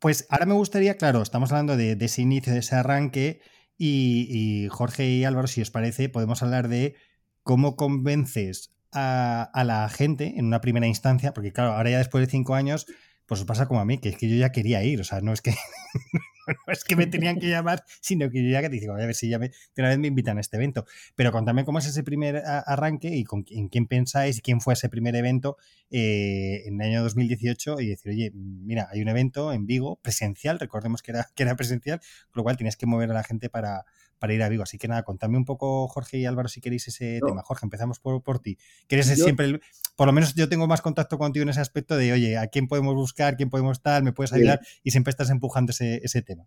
[0.00, 3.40] Pues ahora me gustaría, claro, estamos hablando de, ese inicio, de ese arranque.
[3.78, 6.96] Y, y, Jorge y Álvaro, si os parece, podemos hablar de
[7.44, 12.26] cómo convences a, a, la gente en una primera instancia, porque claro, ahora ya después
[12.26, 12.88] de cinco años
[13.30, 15.20] pues os pasa como a mí, que es que yo ya quería ir, o sea,
[15.20, 15.52] no es que,
[16.66, 18.96] no es que me tenían que llamar, sino que yo ya que te digo, a
[18.96, 20.84] ver si ya me, una vez me invitan a este evento.
[21.14, 24.74] Pero contame cómo es ese primer arranque y con, en quién pensáis y quién fue
[24.74, 25.58] ese primer evento
[25.92, 30.58] eh, en el año 2018 y decir, oye, mira, hay un evento en Vigo presencial,
[30.58, 32.00] recordemos que era, que era presencial,
[32.32, 33.84] con lo cual tienes que mover a la gente para,
[34.20, 34.62] para ir a Vigo.
[34.62, 37.42] Así que nada, contadme un poco, Jorge y Álvaro, si queréis ese tema.
[37.42, 38.56] Jorge, empezamos por, por ti.
[38.86, 39.58] Que eres siempre,
[39.96, 42.68] por lo menos yo tengo más contacto contigo en ese aspecto de, oye, ¿a quién
[42.68, 43.36] podemos buscar?
[43.36, 44.04] ¿Quién podemos estar?
[44.04, 44.60] ¿Me puedes ayudar?
[44.84, 46.46] Y siempre estás empujando ese, ese tema.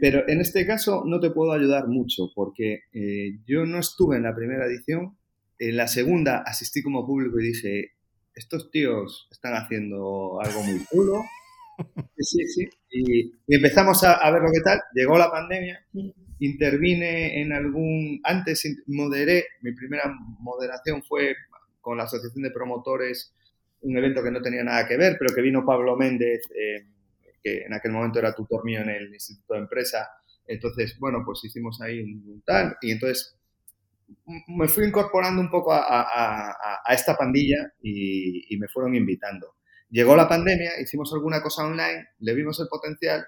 [0.00, 4.24] pero en este caso no te puedo ayudar mucho porque eh, yo no estuve en
[4.24, 5.16] la primera edición.
[5.58, 7.92] En la segunda asistí como público y dije,
[8.34, 11.22] estos tíos están haciendo algo muy chulo.
[12.18, 12.68] Sí, sí.
[12.90, 14.80] Y, empezamos a, ver lo que tal.
[14.94, 15.84] Llegó la pandemia,
[16.46, 18.20] intervine en algún.
[18.24, 21.36] Antes moderé, mi primera moderación fue
[21.80, 23.34] con la Asociación de Promotores,
[23.82, 26.86] un evento que no tenía nada que ver, pero que vino Pablo Méndez, eh,
[27.42, 30.08] que en aquel momento era tutor mío en el Instituto de Empresa.
[30.46, 32.76] Entonces, bueno, pues hicimos ahí un tal.
[32.80, 33.36] Y entonces
[34.48, 39.56] me fui incorporando un poco a, esta pandilla y, me fueron invitando.
[39.90, 43.26] Llegó la pandemia, hicimos alguna cosa online, le vimos el potencial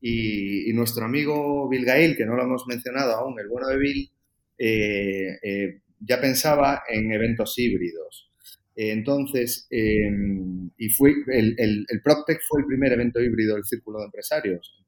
[0.00, 4.10] y, nuestro amigo Bill Gail, que no lo hemos mencionado aún, el bueno de Bill,
[4.58, 8.30] eh, eh, ya pensaba en eventos híbridos.
[8.76, 13.98] entonces, em, y fue, el, el, el PropTech fue el primer evento híbrido del Círculo
[13.98, 14.78] de Empresarios.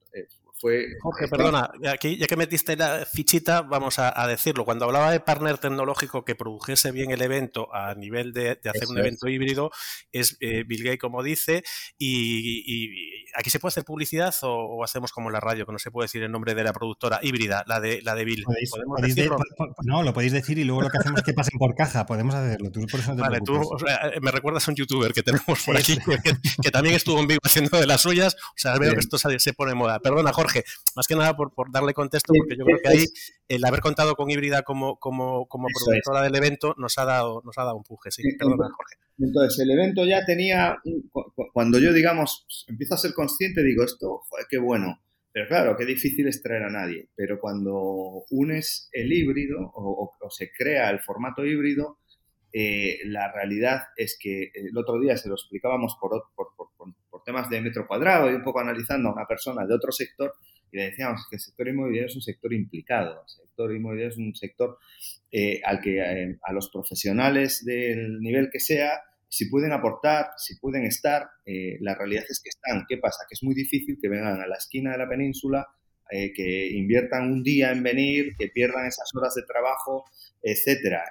[0.68, 4.64] Eh, Jorge, perdona, ya que, metiste la fichita, vamos a, decirlo.
[4.64, 8.98] Cuando hablaba de partner tecnológico que produjese bien el evento a nivel de, hacer un
[8.98, 9.70] evento híbrido,
[10.12, 11.62] es eh, Bill Gates, como dice,
[11.98, 16.04] y, aquí se puede hacer publicidad o, hacemos como la radio, que no se puede
[16.04, 18.44] decir el nombre de la productora híbrida, la de, la de Bill.
[19.84, 22.34] no, lo podéis decir y luego lo que hacemos es que pasen por caja, podemos
[22.34, 22.70] hacerlo.
[22.70, 23.60] Tú por eso vale, tú
[24.20, 25.98] me recuerdas a un youtuber que tenemos por aquí,
[26.62, 29.38] que, también estuvo en vivo haciendo de las suyas, o sea, veo que esto se,
[29.38, 29.98] se pone en moda.
[30.00, 30.49] Perdona, Jorge
[30.96, 33.04] más que nada por, darle contexto, porque yo creo que ahí
[33.48, 37.56] el haber contado con Híbrida como, como, como productora del evento nos ha dado, nos
[37.58, 38.10] ha dado un puje.
[38.10, 38.96] Sí, perdona, Jorge.
[39.18, 40.78] Entonces, el evento ya tenía,
[41.52, 45.00] cuando yo, digamos, empiezo a ser consciente, digo, esto, joder, qué bueno.
[45.32, 47.08] Pero claro, qué difícil es traer a nadie.
[47.14, 51.98] Pero cuando unes el híbrido o, se crea el formato híbrido,
[52.52, 56.48] eh, la realidad es que el otro día se lo explicábamos por, por,
[57.10, 60.34] por temas de metro cuadrado y un poco analizando a una persona de otro sector
[60.72, 63.22] y le decíamos que el sector inmobiliario es un sector implicado.
[63.22, 64.78] El sector inmobiliario es un sector
[65.32, 70.58] eh, al que eh, a los profesionales del nivel que sea, si pueden aportar, si
[70.58, 72.84] pueden estar, eh, la realidad es que están.
[72.88, 73.24] ¿Qué pasa?
[73.28, 75.66] Que es muy difícil que vengan a la esquina de la península,
[76.34, 80.06] que inviertan un día en venir, que pierdan esas horas de trabajo,
[80.42, 81.04] etcétera.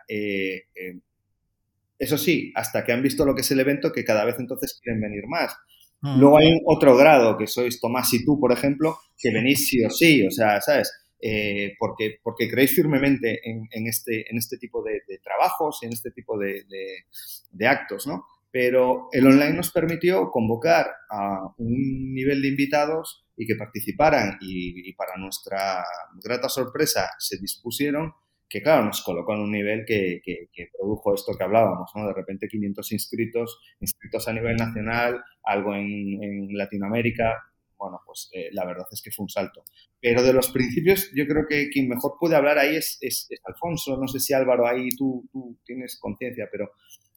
[1.99, 4.79] Eso sí, hasta que han visto lo que es el evento, que cada vez entonces
[4.81, 5.53] quieren venir más.
[6.01, 6.19] Mm.
[6.19, 9.89] Luego hay otro grado, que sois Tomás y tú, por ejemplo, que venís sí o
[9.89, 10.91] sí, o sea, ¿sabes?
[11.21, 16.11] Eh, porque, porque creéis firmemente en, este, en este tipo de, trabajos y en este
[16.11, 16.65] tipo de,
[17.67, 18.25] actos, ¿no?
[18.51, 24.91] Pero el online nos permitió convocar a un nivel de invitados y que participaran y
[24.93, 25.83] para nuestra
[26.23, 28.13] grata sorpresa se dispusieron
[28.49, 30.21] que claro, nos colocó en un nivel que,
[30.75, 32.07] produjo esto que hablábamos, ¿no?
[32.07, 37.43] De repente 500 inscritos, inscritos a nivel nacional, algo en, Latinoamérica,
[37.77, 39.63] bueno, pues eh, la verdad es que fue un salto.
[40.01, 44.07] Pero de los principios, yo creo que quien mejor puede hablar ahí es, Alfonso, no
[44.07, 46.71] sé si Álvaro ahí tú, tú tienes conciencia, pero,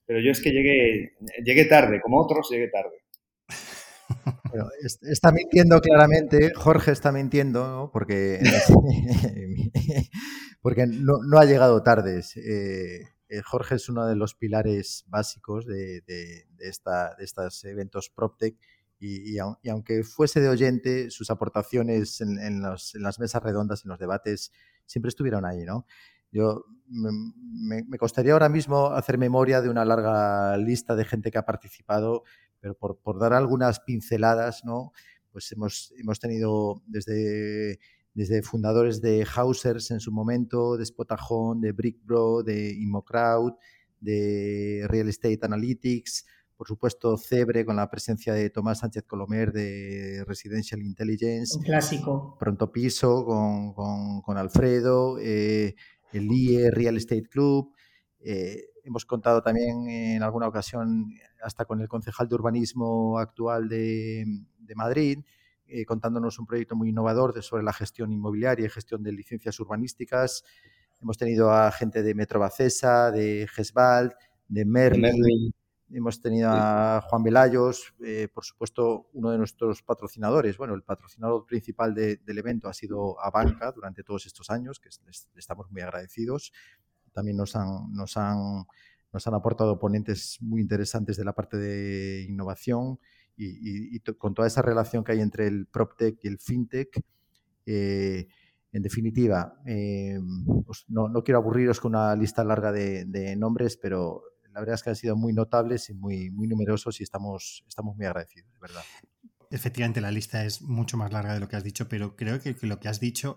[0.07, 1.14] pero yo es que llegué,
[1.45, 2.99] llegué tarde, como otros llegué tarde.
[5.03, 7.90] está mintiendo claramente, Jorge está mintiendo, ¿no?
[7.90, 8.40] porque
[10.62, 12.22] porque no, ha llegado tarde.
[12.37, 16.03] Eh, eh, Jorge es uno de los pilares básicos de,
[16.61, 18.57] esta, de estos eventos PropTech
[19.01, 24.53] y, aunque fuese de oyente, sus aportaciones en, las mesas redondas, en los debates,
[24.87, 25.87] siempre estuvieron ahí, ¿no?
[26.31, 31.38] Yo me, me, costaría ahora mismo hacer memoria de una larga lista de gente que
[31.38, 32.22] ha participado,
[32.61, 34.92] pero por, por dar algunas pinceladas, ¿no?
[35.33, 37.81] Pues hemos, hemos tenido desde
[38.14, 43.55] desde fundadores de Hausers en su momento, de Spotahome, de Brickbro, de Immocrowd,
[44.01, 50.25] de Real Estate Analytics, por supuesto Cebre con la presencia de Tomás Sánchez Colomer de
[50.27, 51.57] Residential Intelligence.
[51.57, 52.37] Un clásico.
[52.38, 53.25] Pronto Piso
[54.25, 55.75] con, Alfredo, eh,
[56.12, 57.72] el IE Real Estate Club.
[58.20, 64.25] Eh, hemos contado también en alguna ocasión hasta con el concejal de urbanismo actual de,
[64.61, 65.18] de Madrid.
[65.66, 69.59] Eh, contándonos un proyecto muy innovador de, sobre la gestión inmobiliaria y gestión de licencias
[69.59, 70.44] urbanísticas.
[71.01, 74.12] Hemos tenido a gente de Metro Bacesa, de Gesbald,
[74.48, 75.53] de Merlin.
[75.90, 80.57] Hemos tenido a Juan Velayos, eh, por supuesto, uno de nuestros patrocinadores.
[80.57, 85.29] Bueno, el patrocinador principal del evento ha sido Abanca durante todos estos años, que les,
[85.37, 86.53] estamos muy agradecidos.
[87.12, 88.64] También nos han, nos, han,
[89.12, 92.98] nos han aportado ponentes muy interesantes de la parte de innovación
[93.37, 97.03] y, con toda esa relación que hay entre el PropTech y el FinTech,
[97.66, 98.29] eh,
[98.73, 100.18] En definitiva, eh,
[100.88, 104.83] no, no, quiero aburriros con una lista larga de, de, nombres, pero la verdad es
[104.83, 108.59] que han sido muy notables y muy, muy numerosos y estamos, estamos muy agradecidos, de
[108.61, 108.83] verdad.
[109.51, 112.57] Efectivamente, la lista es mucho más larga de lo que has dicho, pero creo que,
[112.57, 113.37] que lo que has dicho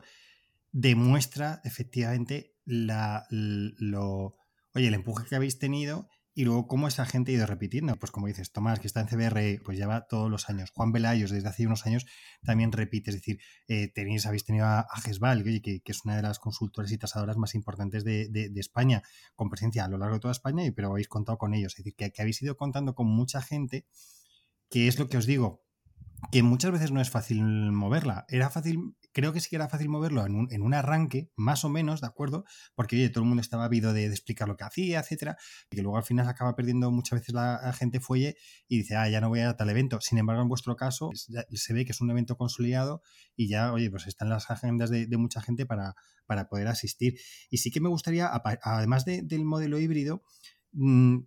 [0.72, 4.38] demuestra efectivamente la, lo,
[4.74, 7.96] oye, el empuje que habéis tenido y luego, ¿cómo esa gente ha ido repitiendo?
[7.96, 10.70] Pues como dices, Tomás, que está en CBR, pues lleva todos los años.
[10.72, 12.06] Juan Velayos, desde hace unos años,
[12.44, 13.10] también repite.
[13.12, 16.92] Es decir, eh, tenéis, habéis tenido a, Gesval, que, que, es una de las consultoras
[16.92, 19.02] y tasadoras más importantes de, España,
[19.34, 21.72] con presencia a lo largo de toda España, y, pero habéis contado con ellos.
[21.72, 23.86] Es decir, que, que habéis ido contando con mucha gente,
[24.70, 25.65] que es lo que os digo,
[26.32, 28.26] que muchas veces no es fácil moverla.
[28.30, 31.64] Era fácil creo que sí que era fácil moverlo en un, en un, arranque, más
[31.64, 32.44] o menos, ¿de acuerdo?
[32.76, 35.38] Porque oye, todo el mundo estaba habido de, explicar lo que hacía, etcétera,
[35.72, 38.36] y que luego al final se acaba perdiendo muchas veces la, gente fuelle
[38.68, 40.02] y dice, ah, ya no voy a tal evento.
[40.02, 43.02] Sin embargo, en vuestro caso, se ve que es un evento consolidado
[43.38, 47.18] y ya, oye, pues están las agendas de, mucha gente para, para poder asistir.
[47.50, 48.30] Y sí que me gustaría,
[48.64, 50.24] además de, del modelo híbrido,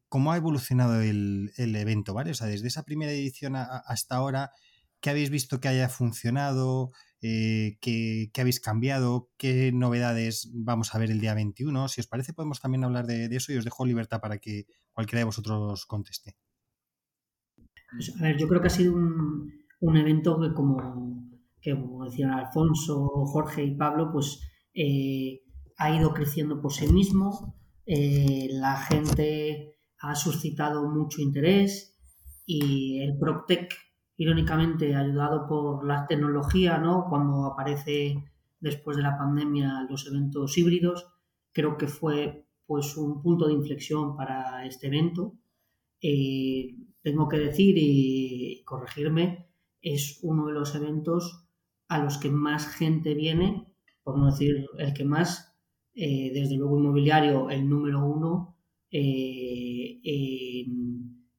[0.09, 2.31] cómo ha evolucionado el, evento, ¿vale?
[2.33, 4.51] O sea, desde esa primera edición hasta ahora,
[5.01, 6.93] ¿qué habéis visto que haya funcionado?
[7.21, 11.89] eh, qué, habéis cambiado, qué novedades vamos a ver el día 21.
[11.89, 14.67] Si os parece, podemos también hablar de, de eso y os dejo libertad para que
[14.93, 16.37] cualquiera de vosotros conteste.
[17.91, 21.29] Pues, a ver, yo creo que ha sido un, un evento que como,
[21.61, 24.41] que como decían Alfonso, Jorge y Pablo, pues
[24.75, 25.41] eh,
[25.77, 27.57] ha ido creciendo por sí mismo.
[27.91, 31.97] Eh, la gente ha suscitado mucho interés
[32.45, 33.75] y el PropTech
[34.19, 37.07] irónicamente ayudado por la tecnología, ¿no?
[37.09, 38.25] Cuando aparece
[38.61, 41.07] después de la pandemia los eventos híbridos,
[41.53, 45.33] creo que fue pues un punto de inflexión para este evento.
[46.03, 49.49] Eh, tengo que decir y corregirme,
[49.81, 51.47] es uno de los eventos
[51.89, 53.73] a los que más gente viene,
[54.03, 55.48] por no decir el que más,
[56.01, 58.57] eh, desde luego inmobiliario, el número uno.
[58.89, 60.01] Eh,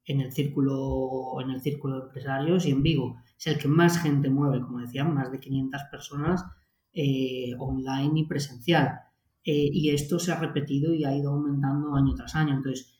[0.05, 3.21] en el círculo, en el círculo de empresarios y en Vigo.
[3.37, 6.43] Es el que más gente mueve, como decían, más de 500 personas
[6.91, 8.99] eh, online y presencial.
[9.41, 12.55] Y esto se ha repetido y ha ido aumentando año tras año.
[12.55, 12.93] Entonces,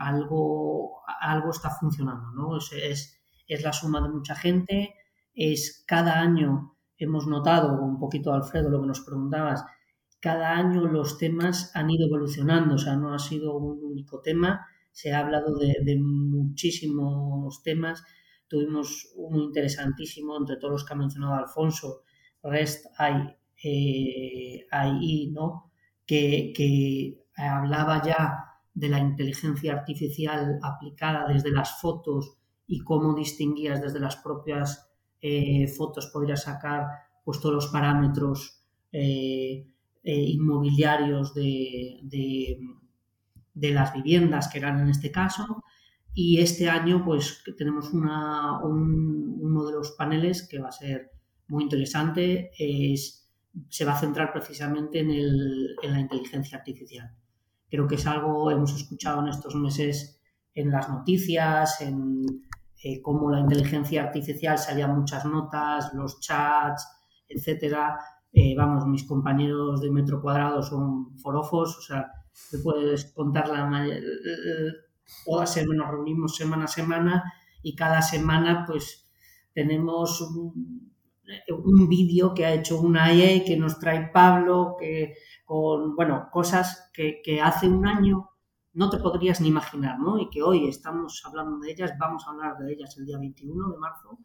[0.00, 2.58] algo, algo está funcionando, ¿no?
[2.58, 4.94] Es, es, es, la suma de mucha gente,
[5.34, 9.64] es cada año, hemos notado, un poquito Alfredo, lo que nos preguntabas,
[10.26, 14.66] cada año los temas han ido evolucionando, o sea, no ha sido un único tema,
[14.90, 18.02] se ha hablado de, muchísimos temas.
[18.48, 22.02] Tuvimos uno interesantísimo entre todos los que ha mencionado Alfonso,
[22.42, 25.70] REST AI, eh, AI ¿no?
[26.04, 28.36] Que, que, hablaba ya
[28.74, 32.36] de la inteligencia artificial aplicada desde las fotos
[32.66, 36.84] y cómo distinguías desde las propias eh, fotos, podrías sacar
[37.24, 39.68] pues, todos los parámetros eh,
[40.06, 42.00] eh inmobiliarios de,
[43.54, 45.64] de las viviendas que eran en este caso.
[46.14, 51.10] Y este año, pues tenemos una, un, uno de los paneles que va a ser
[51.48, 52.50] muy interesante.
[52.58, 53.28] Es,
[53.68, 57.10] se va a centrar precisamente en, el, en la inteligencia artificial.
[57.68, 60.20] Creo que es algo, hemos escuchado en estos meses
[60.54, 62.24] en las noticias, en
[62.82, 66.86] eh, cómo la inteligencia artificial salían muchas notas, los chats,
[67.28, 67.98] etcétera.
[68.38, 72.12] Eh, vamos, mis compañeros de metro cuadrado son forofos, o sea,
[72.50, 73.88] te puedes contar la
[75.24, 79.08] todas semana, nos reunimos semana a semana y cada semana pues
[79.54, 80.92] tenemos un,
[81.88, 85.14] vídeo que ha hecho una EA que nos trae Pablo, que
[85.46, 88.28] con, bueno, cosas que, hace un año
[88.74, 90.18] no te podrías ni imaginar, ¿no?
[90.18, 93.70] Y que hoy estamos hablando de ellas, vamos a hablar de ellas el día 21
[93.70, 94.18] de marzo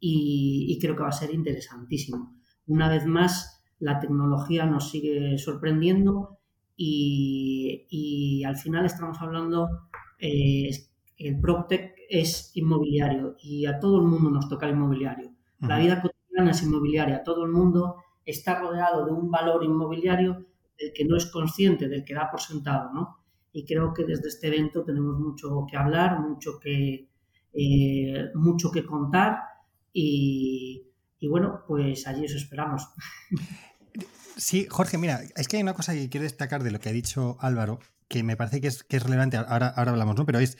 [0.00, 2.34] y creo que va a ser interesantísimo.
[2.66, 6.38] Una vez más, la tecnología nos sigue sorprendiendo
[6.76, 10.70] y, y al final estamos hablando, eh,
[11.18, 15.28] el PropTech es inmobiliario y a todo el mundo nos toca el inmobiliario.
[15.28, 15.68] Uh -huh.
[15.68, 20.46] La vida cotidiana es inmobiliaria, todo el mundo está rodeado de un valor inmobiliario
[20.78, 23.18] del que no es consciente, del que da por sentado, ¿no?
[23.52, 27.08] Y creo que desde este evento tenemos mucho que hablar, mucho que,
[27.52, 29.38] eh, mucho que contar
[29.92, 30.82] y,
[31.24, 32.86] y bueno, pues allí os esperamos.
[34.36, 36.92] Sí, Jorge, mira, es que hay una cosa que quiero destacar de lo que ha
[36.92, 40.26] dicho Álvaro, que me parece que es, que es relevante, ahora, ahora hablamos, ¿no?
[40.26, 40.58] Pero es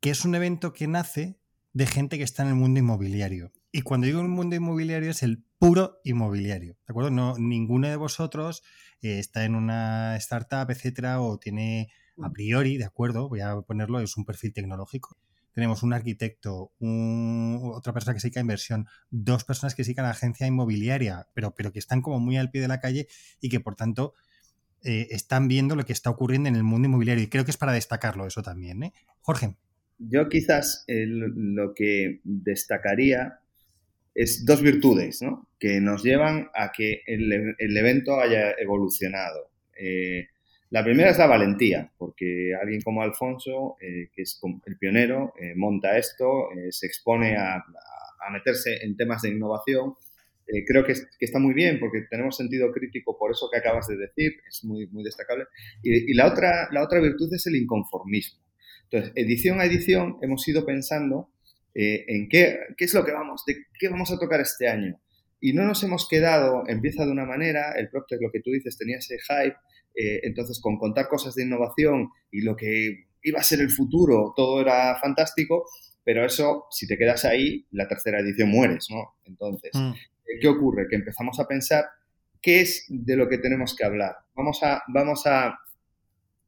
[0.00, 1.38] que es un evento que nace
[1.74, 3.52] de gente que está en el mundo inmobiliario.
[3.72, 7.10] Y cuando digo el mundo inmobiliario es el puro inmobiliario, ¿de acuerdo?
[7.10, 8.62] No, ninguno de vosotros
[9.02, 13.28] eh, está en una startup, etcétera, o tiene a priori, ¿de acuerdo?
[13.28, 15.18] Voy a ponerlo, es un perfil tecnológico.
[15.52, 20.06] Tenemos un arquitecto, otra persona que se dedica a inversión, dos personas que se dedican
[20.06, 23.08] a agencia inmobiliaria, pero, pero que están como muy al pie de la calle
[23.40, 24.14] y que por tanto
[24.82, 27.22] eh, están viendo lo que está ocurriendo en el mundo inmobiliario.
[27.24, 28.82] Y creo que es para destacarlo eso también.
[28.82, 28.92] ¿eh?
[29.20, 29.56] Jorge.
[29.98, 33.40] Yo quizás lo que destacaría
[34.14, 35.48] es dos virtudes ¿no?
[35.58, 39.50] que nos llevan a que el, el evento haya evolucionado.
[39.78, 40.28] Eh,
[40.70, 45.52] la primera es la valentía, porque alguien como Alfonso, eh, que es el pionero, eh,
[45.56, 47.64] monta esto, se expone a,
[48.32, 49.94] meterse en temas de innovación.
[50.66, 54.34] creo que, está muy bien porque tenemos sentido crítico por eso que acabas de decir,
[54.46, 55.46] es muy, muy destacable.
[55.82, 58.40] Y, la, otra, la otra virtud es el inconformismo.
[58.84, 61.30] Entonces, edición a edición hemos ido pensando
[61.74, 65.00] en qué, es lo que vamos, de qué vamos a tocar este año.
[65.40, 68.76] Y no nos hemos quedado, empieza de una manera, el PropTech, lo que tú dices,
[68.76, 69.56] tenía ese hype,
[69.94, 74.32] eh, entonces con contar cosas de innovación y lo que iba a ser el futuro,
[74.34, 75.66] todo era fantástico,
[76.04, 79.16] pero eso, si te quedas ahí, la tercera edición mueres, ¿no?
[79.24, 79.92] Entonces, mm.
[79.92, 80.86] eh, ¿qué ocurre?
[80.88, 81.84] Que empezamos a pensar
[82.40, 84.16] qué es de lo que tenemos que hablar.
[84.34, 85.58] Vamos a, vamos a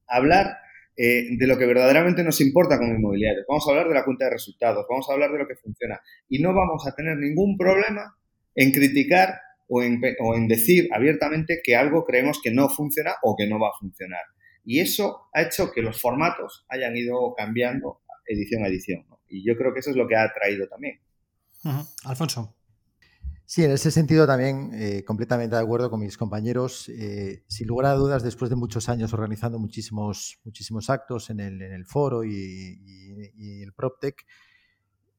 [0.07, 0.57] hablar
[0.97, 3.47] eh, de lo que verdaderamente nos importa como inmobiliarios.
[3.49, 6.01] Vamos a hablar de la cuenta de resultados, vamos a hablar de lo que funciona
[6.29, 8.17] y no vamos a tener ningún problema
[8.55, 13.37] en criticar o en, o en, decir abiertamente que algo creemos que no funciona o
[13.37, 14.22] que no va a funcionar.
[14.64, 19.05] Y eso ha hecho que los formatos hayan ido cambiando edición a edición.
[19.29, 21.01] Y yo creo que eso es lo que ha traído también.
[22.05, 22.55] Alfonso.
[23.44, 26.88] Sí, en ese sentido también eh, completamente de acuerdo con mis compañeros.
[26.88, 31.61] Eh, sin lugar a dudas, después de muchos años organizando muchísimos, muchísimos actos en el,
[31.61, 32.31] en el foro y,
[33.37, 34.25] y, el PropTech,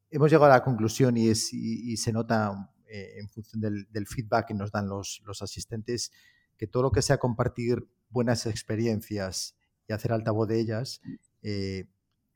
[0.10, 4.50] hemos llegado a la conclusión y, es, y se nota eh, en función del, feedback
[4.50, 6.12] que nos dan los, asistentes,
[6.58, 9.56] que todo lo que sea compartir buenas experiencias
[9.88, 11.02] y hacer altavoz de ellas,
[11.42, 11.88] eh,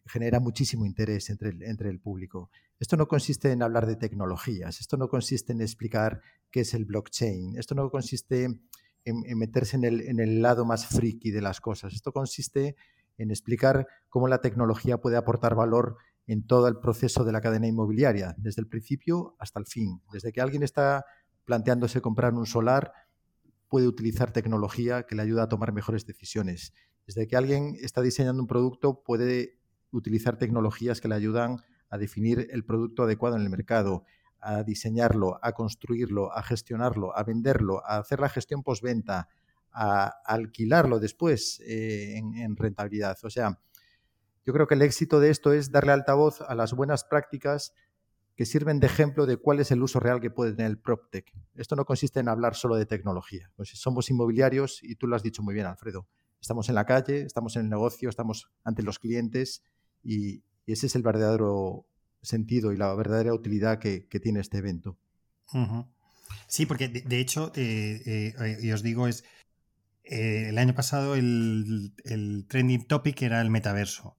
[0.07, 2.49] genera muchísimo interés entre el, público.
[2.79, 6.85] Esto no consiste en hablar de tecnologías, esto no consiste en explicar qué es el
[6.85, 8.45] blockchain, esto no consiste
[9.05, 12.75] en, meterse en el, en el, lado más friki de las cosas, esto consiste
[13.19, 17.67] en explicar cómo la tecnología puede aportar valor en todo el proceso de la cadena
[17.67, 20.01] inmobiliaria, desde el principio hasta el fin.
[20.11, 21.05] Desde que alguien está
[21.45, 22.91] planteándose comprar un solar,
[23.69, 26.73] puede utilizar tecnología que le ayuda a tomar mejores decisiones.
[27.05, 29.57] Desde que alguien está diseñando un producto, puede
[29.91, 31.57] utilizar tecnologías que le ayudan
[31.89, 34.03] a definir el producto adecuado en el mercado,
[34.41, 39.29] a diseñarlo, a construirlo, a gestionarlo, a venderlo, a hacer la gestión postventa,
[39.71, 43.17] a alquilarlo después eh, en, en, rentabilidad.
[43.23, 43.59] O sea,
[44.47, 47.73] yo creo que el éxito de esto es darle altavoz a las buenas prácticas
[48.37, 51.33] que sirven de ejemplo de cuál es el uso real que puede tener el PropTech.
[51.55, 53.51] Esto no consiste en hablar solo de tecnología.
[53.57, 56.07] Pues somos inmobiliarios y tú lo has dicho muy bien, Alfredo.
[56.39, 59.63] Estamos en la calle, estamos en el negocio, estamos ante los clientes
[60.01, 61.85] y, ese es el verdadero
[62.21, 64.97] sentido y la verdadera utilidad que, tiene este evento.
[66.47, 69.23] Sí, porque de, hecho, eh, eh, y os digo, es
[70.03, 71.93] eh, el año pasado el,
[72.47, 74.15] trending topic era el metaverso.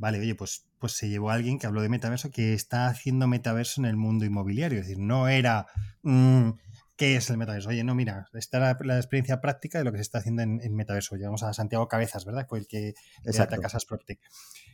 [0.00, 3.26] Vale, oye, pues, pues se llevó a alguien que habló de metaverso que está haciendo
[3.26, 4.78] metaverso en el mundo inmobiliario.
[4.80, 5.66] Es decir, no era
[6.02, 6.52] mm,
[7.00, 7.70] qué es el metaverso.
[7.70, 10.74] Oye, no, mira, está la, la, experiencia práctica de lo que se está haciendo en,
[10.74, 11.16] metaverso.
[11.16, 12.44] Llevamos a Santiago Cabezas, ¿verdad?
[12.46, 12.92] Fue el que
[13.24, 14.20] a Casas PropTech.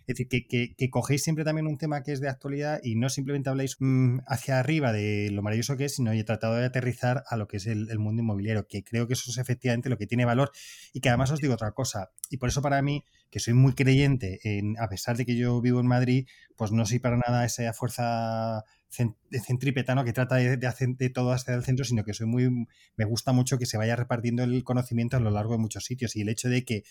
[0.08, 3.48] Es decir, que, cogéis siempre también un tema que es de actualidad y no simplemente
[3.48, 7.36] habláis mm, hacia arriba de lo maravilloso que es, sino he tratado de aterrizar a
[7.36, 10.08] lo que es el, el, mundo inmobiliario, que creo que eso es efectivamente lo que
[10.08, 10.50] tiene valor
[10.92, 13.74] y que además os digo otra cosa, y por eso para mí que soy muy
[13.74, 17.44] creyente en, a pesar de que yo vivo en Madrid, pues no soy para nada
[17.44, 22.26] esa fuerza centrípeta, Que trata de, hacer de todo hacia el centro, sino que soy
[22.26, 25.84] muy, me gusta mucho que se vaya repartiendo el conocimiento a lo largo de muchos
[25.84, 26.84] sitios y el hecho de que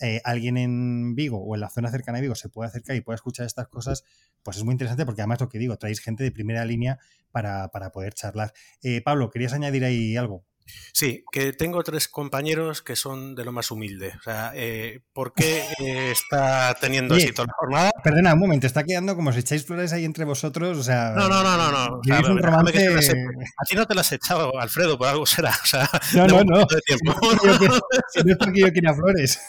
[0.00, 3.02] eh, alguien en Vigo o en la zona cercana a Vigo se pueda acercar y
[3.02, 4.04] pueda escuchar estas cosas,
[4.42, 6.98] pues es muy interesante porque además lo que digo, traéis gente de primera línea
[7.30, 8.52] para, poder charlar.
[8.82, 10.44] Eh, Pablo, ¿querías añadir ahí algo?
[10.92, 14.12] Sí, que tengo tres compañeros que son de lo más humilde.
[14.18, 17.90] O sea, eh, ¿por qué eh, está teniendo éxito la jornada?
[18.02, 20.78] Perdona, un momento, está quedando como si echáis flores ahí entre vosotros.
[20.78, 22.00] O sea, no, no, no, no.
[22.02, 22.30] no.
[22.30, 22.90] un romance...
[22.90, 25.50] a ti no te las he echado, Alfredo, por algo será.
[25.50, 26.66] O sea, no, no, no.
[26.68, 29.40] Si no es porque yo quiera flores.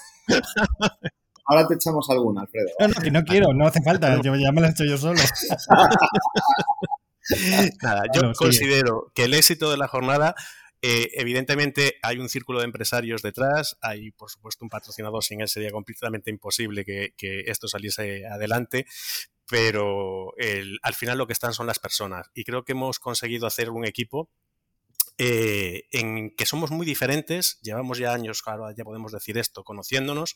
[1.46, 2.68] Ahora te echamos alguna, Alfredo.
[2.80, 4.98] No, no, que no quiero, no hace falta, yo ya me la he hecho yo
[4.98, 5.20] solo.
[7.82, 10.36] Nada, yo considero que el éxito de la jornada
[10.82, 15.48] eh, evidentemente hay un círculo de empresarios detrás, hay por supuesto un patrocinador, sin él
[15.48, 17.14] sería completamente imposible que,
[17.46, 18.86] esto saliese adelante,
[19.48, 20.34] pero
[20.82, 22.30] al final lo que están son las personas.
[22.34, 24.30] Y creo que hemos conseguido hacer un equipo
[25.24, 30.36] eh, en que somos muy diferentes, llevamos ya años, claro, ya podemos decir esto, conociéndonos,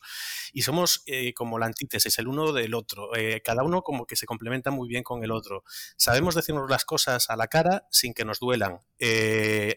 [0.52, 4.14] y somos eh, como la antítesis, el uno del otro, eh, cada uno como que
[4.14, 5.64] se complementa muy bien con el otro.
[5.96, 8.78] Sabemos decirnos las cosas a la cara sin que nos duelan.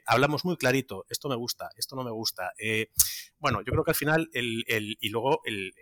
[0.06, 2.54] hablamos muy clarito, esto me gusta, esto no me gusta.
[3.40, 4.64] bueno, yo creo que al final, el,
[5.00, 5.74] y luego el,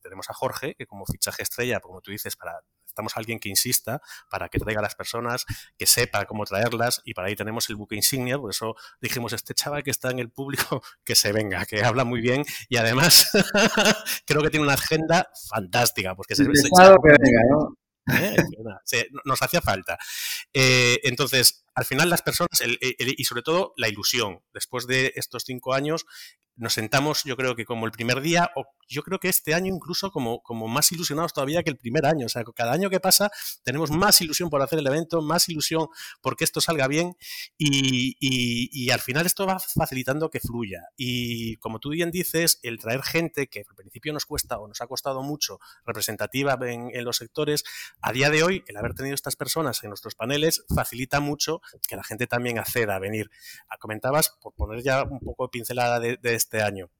[0.00, 2.60] tenemos a Jorge, que como fichaje estrella, como tú dices, para
[2.90, 5.46] necesitamos alguien que insista para que traiga a las personas,
[5.78, 9.54] que sepa cómo traerlas y para ahí tenemos el buque insignia, por eso dijimos, este
[9.54, 13.30] chaval que está en el público, que se venga, que habla muy bien y además
[14.26, 17.76] creo que tiene una agenda fantástica, porque se, se que venga, ¿no?
[18.92, 19.06] ¿Eh?
[19.24, 19.98] nos hacía falta.
[20.52, 22.60] Eh, entonces, al final las personas,
[22.98, 26.06] y sobre todo la ilusión, después de estos cinco años,
[26.60, 29.72] nos sentamos, yo creo que como el primer día, o yo creo que este año
[29.74, 32.26] incluso como, como más ilusionados todavía que el primer año.
[32.26, 33.30] O sea, cada año que pasa
[33.62, 35.88] tenemos más ilusión por hacer el evento, más ilusión
[36.20, 37.16] porque esto salga bien
[37.56, 40.82] y, y, al final esto va facilitando que fluya.
[40.96, 44.80] Y como tú bien dices, el traer gente que al principio nos cuesta o nos
[44.80, 47.64] ha costado mucho representativa en, en los sectores,
[48.02, 51.96] a día de hoy el haber tenido estas personas en nuestros paneles facilita mucho que
[51.96, 53.30] la gente también acceda a venir.
[53.68, 56.90] Ah, comentabas, por poner ya un poco pincelada de, de año,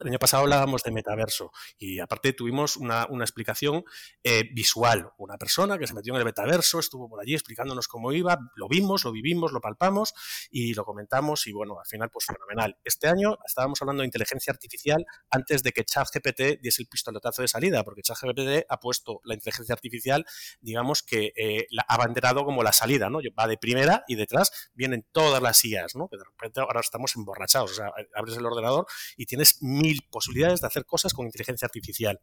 [0.00, 3.84] el año pasado hablábamos de metaverso y aparte tuvimos una, explicación
[4.22, 5.10] eh, visual.
[5.18, 8.68] Una persona que se metió en el metaverso, estuvo por allí explicándonos cómo iba, lo
[8.68, 10.14] vimos, lo vivimos, lo palpamos
[10.50, 12.76] y lo comentamos y bueno, al final pues fenomenal.
[12.84, 17.48] Este año estábamos hablando de inteligencia artificial antes de que ChatGPT diese el pistoletazo de
[17.48, 20.24] salida, porque ChatGPT ha puesto la inteligencia artificial,
[20.60, 23.20] digamos que eh, la ha abanderado como la salida, ¿no?
[23.38, 26.08] Va de primera y detrás vienen todas las IAs, ¿no?
[26.08, 28.86] Que de repente ahora estamos emborrachados, o sea, abres el ordenador
[29.16, 29.62] y tienes
[30.10, 32.20] posibilidades de hacer cosas con inteligencia artificial.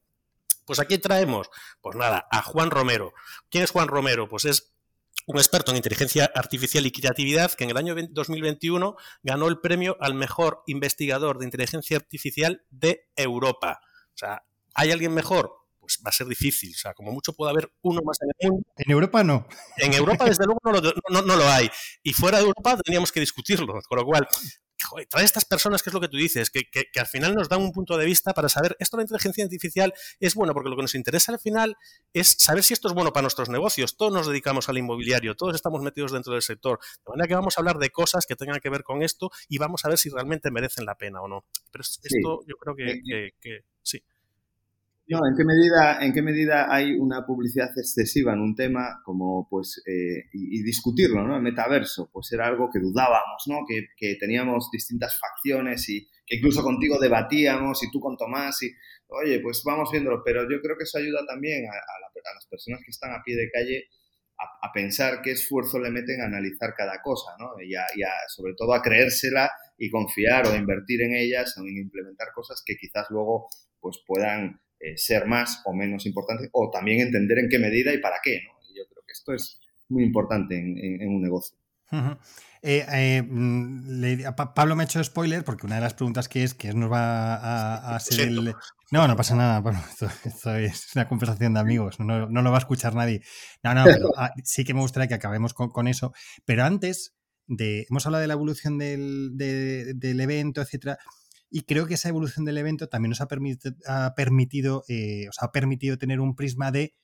[0.66, 1.49] Pues aquí traemos,
[1.82, 3.14] pues nada, a Juan Romero.
[3.49, 4.30] ¿Quién es Juan Romero?
[4.30, 4.74] Pues es
[5.26, 9.97] un experto en inteligencia artificial y creatividad que en el año 2021 ganó el premio
[9.99, 13.80] al mejor investigador de inteligencia artificial de Europa.
[14.14, 14.43] O sea,
[14.74, 15.53] ¿hay alguien mejor?
[15.80, 16.72] Pues va a ser difícil.
[16.74, 18.68] O sea, como mucho puede haber uno más en el mundo.
[18.78, 19.47] En Europa no.
[19.78, 21.70] En Europa, desde luego, no lo, no lo hay.
[22.03, 23.82] Y fuera de Europa tendríamos que discutirlo.
[23.88, 24.28] Con lo cual,
[25.09, 27.71] trae estas personas, que es lo que tú dices, que, al final nos dan un
[27.71, 30.81] punto de vista para saber, esto de la inteligencia artificial es bueno, porque lo que
[30.83, 31.77] nos interesa al final
[32.13, 33.97] es saber si esto es bueno para nuestros negocios.
[33.97, 36.79] Todos nos dedicamos al inmobiliario, todos estamos metidos dentro del sector.
[37.05, 39.57] De manera que vamos a hablar de cosas que tengan que ver con esto y
[39.57, 41.45] vamos a ver si realmente merecen la pena o no.
[41.71, 44.03] Pero esto yo creo que sí.
[45.05, 49.47] No, ¿en qué medida, en qué medida hay una publicidad excesiva en un tema como,
[49.49, 51.35] pues, eh, y, discutirlo, ¿no?
[51.35, 53.65] El metaverso, pues era algo que dudábamos, ¿no?
[53.67, 58.71] Que, que, teníamos distintas facciones y que incluso contigo debatíamos y tú con Tomás y,
[59.09, 62.79] oye, pues vamos viéndolo, pero yo creo que eso ayuda también a, a, las personas
[62.85, 63.87] que están a pie de calle
[64.39, 67.51] a, pensar qué esfuerzo le meten a analizar cada cosa, ¿no?
[67.61, 72.29] Y, y sobre todo a creérsela y confiar o invertir en ellas o en implementar
[72.33, 73.47] cosas que quizás luego
[73.79, 77.99] pues puedan eh, ser más o menos importante, o también entender en qué medida y
[77.99, 78.41] para qué.
[78.45, 78.51] ¿no?
[78.75, 81.57] yo creo que esto es muy importante en, un negocio.
[82.61, 84.23] Eh, eh, mm,
[84.55, 87.95] Pablo me ha hecho spoiler porque una de las preguntas que es que nos va
[87.95, 88.55] a, ser el...
[88.91, 89.61] No, no pasa nada.
[89.61, 89.81] Bueno,
[90.25, 93.21] esto, es una conversación de amigos, no, lo va a escuchar nadie.
[93.63, 96.13] No, no, pero ah, sí que me gustaría que acabemos con, eso.
[96.43, 97.15] Pero antes
[97.47, 97.86] de...
[97.89, 100.97] Hemos hablado de la evolución del, del evento, etcétera.
[101.55, 105.99] Y creo que esa evolución del evento también nos ha, ha permitido, eh, ha permitido
[105.99, 106.95] tener un prisma de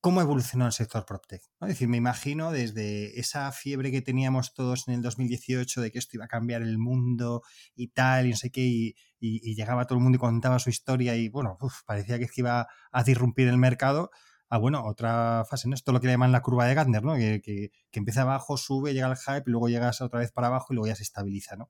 [0.00, 1.42] cómo evolucionó el sector PropTech.
[1.60, 6.00] Es decir, me imagino desde esa fiebre que teníamos todos en el 2018 de que
[6.00, 7.42] esto iba a cambiar el mundo
[7.76, 11.14] y tal, y no sé qué, y, llegaba todo el mundo y contaba su historia
[11.14, 11.56] y bueno,
[11.86, 14.10] parecía que iba a disrumpir el mercado.
[14.48, 15.76] Ah, bueno, otra fase, ¿no?
[15.76, 17.14] Esto es lo que le llaman la curva de Gardner, ¿no?
[17.14, 20.74] Que, que, empieza abajo, sube, llega al hype, luego llegas otra vez para abajo y
[20.74, 21.68] luego ya se estabiliza, ¿no?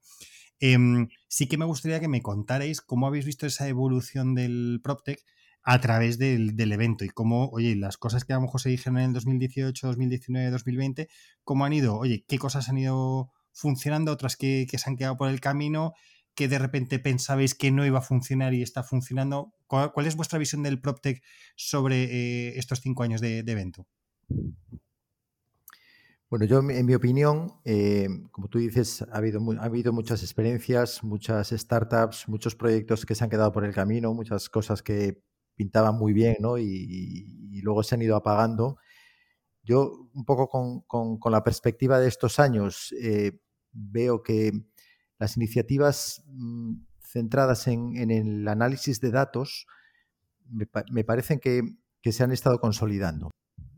[0.61, 5.21] Em, sí que me gustaría que me contarais cómo habéis visto esa evolución del PropTech
[5.63, 8.99] a través del, evento y cómo, oye, las cosas que a lo mejor se dijeron
[8.99, 11.09] en el 2018, 2019, 2020,
[11.45, 15.29] cómo han ido, oye, qué cosas han ido funcionando, otras que, se han quedado por
[15.29, 15.93] el camino,
[16.35, 19.53] que de repente pensabais que no iba a funcionar y está funcionando.
[19.67, 21.23] ¿Cuál, es vuestra visión del PropTech
[21.57, 23.87] sobre eh, estos cinco años de evento?
[26.31, 31.03] Bueno, yo en mi opinión, eh, como tú dices, ha habido, ha habido muchas experiencias,
[31.03, 35.23] muchas startups, muchos proyectos que se han quedado por el camino, muchas cosas que
[35.55, 36.59] pintaban muy bien ¿no?
[36.59, 38.77] y, luego se han ido apagando.
[39.63, 40.49] Yo un poco
[40.87, 43.41] con, la perspectiva de estos años eh,
[43.73, 44.53] veo que
[45.19, 49.67] las iniciativas mm, centradas en, el análisis de datos
[50.51, 51.63] me, parecen que,
[52.13, 53.31] se han estado consolidando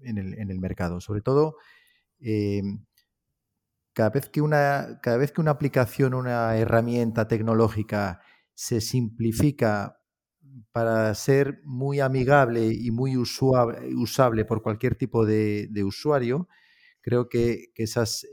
[0.02, 1.56] en el, en el mercado, sobre todo
[2.20, 2.84] Em,
[3.92, 8.20] cada vez que una, cada vez que una aplicación, una herramienta tecnológica
[8.54, 10.00] se simplifica
[10.72, 16.48] para ser muy amigable y muy usable por cualquier tipo de, usuario,
[17.00, 18.26] creo que, esas,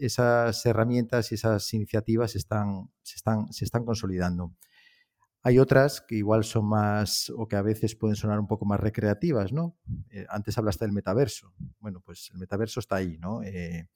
[0.66, 4.54] herramientas y esas iniciativas se están consolidando.
[5.48, 8.82] Hay otras que igual son más o que a veces pueden sonar un poco más
[8.82, 9.78] recreativas, ¿no?
[10.10, 11.54] Eh, antes hablaste del metaverso.
[11.80, 13.42] Bueno, pues el metaverso está ahí, ¿no?
[13.44, 13.88] Eh,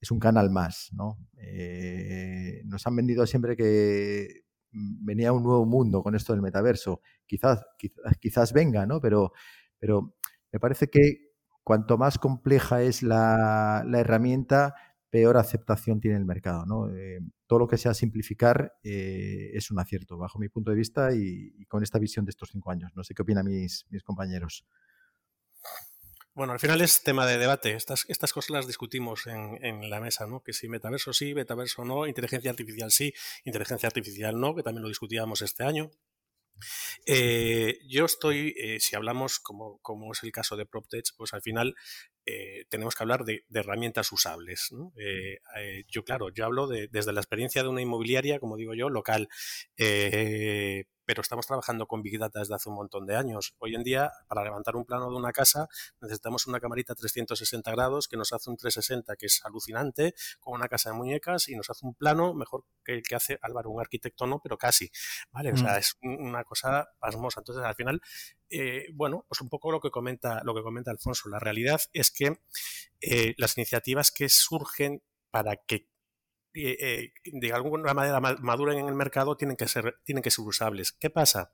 [0.00, 1.18] es un canal más, ¿no?
[1.38, 7.00] Eh, nos han vendido siempre que venía un nuevo mundo con esto del metaverso.
[7.26, 7.66] Quizás,
[8.20, 9.00] quizás, venga, ¿no?
[9.00, 9.32] Pero,
[9.80, 10.14] pero
[10.52, 11.32] me parece que
[11.64, 14.76] cuanto más compleja es la, herramienta,
[15.10, 16.66] peor aceptación tiene el mercado.
[16.66, 16.90] ¿no?
[16.94, 21.14] Eh, todo lo que sea simplificar eh, es un acierto, bajo mi punto de vista
[21.14, 22.92] y, con esta visión de estos cinco años.
[22.94, 24.66] No sé qué opinan mis, compañeros.
[26.34, 27.74] Bueno, al final es tema de debate.
[27.74, 30.42] Estas, cosas las discutimos en, la mesa, ¿no?
[30.42, 34.88] Que si metaverso sí, metaverso no, inteligencia artificial sí, inteligencia artificial no, que también lo
[34.88, 35.90] discutíamos este año.
[37.06, 41.74] Eh, yo estoy, si hablamos como, es el caso de PropTech, pues al final
[42.26, 44.70] eh, tenemos que hablar de, herramientas usables.
[45.88, 49.28] yo, claro, yo hablo de, desde la experiencia de una inmobiliaria, como digo yo, local
[51.06, 53.54] pero estamos trabajando con Big Data desde hace un montón de años.
[53.58, 55.68] Hoy en día, para levantar un plano de una casa,
[56.00, 60.68] necesitamos una camarita 360 grados que nos hace un 360 que es alucinante, con una
[60.68, 63.80] casa de muñecas y nos hace un plano mejor que el que hace Álvaro, un
[63.80, 64.90] arquitecto no, pero casi.
[65.30, 65.52] ¿Vale?
[65.52, 65.78] O sea, mm.
[65.78, 67.40] es una cosa pasmosa.
[67.40, 68.00] Entonces, al final,
[68.50, 71.28] eh, bueno, pues un poco lo que comenta, lo que comenta Alfonso.
[71.28, 72.40] La realidad es que
[73.00, 75.88] eh, las iniciativas que surgen para que
[76.56, 80.92] eh, de alguna manera maduren en el mercado tienen que ser, tienen que ser usables.
[80.92, 81.52] ¿Qué pasa?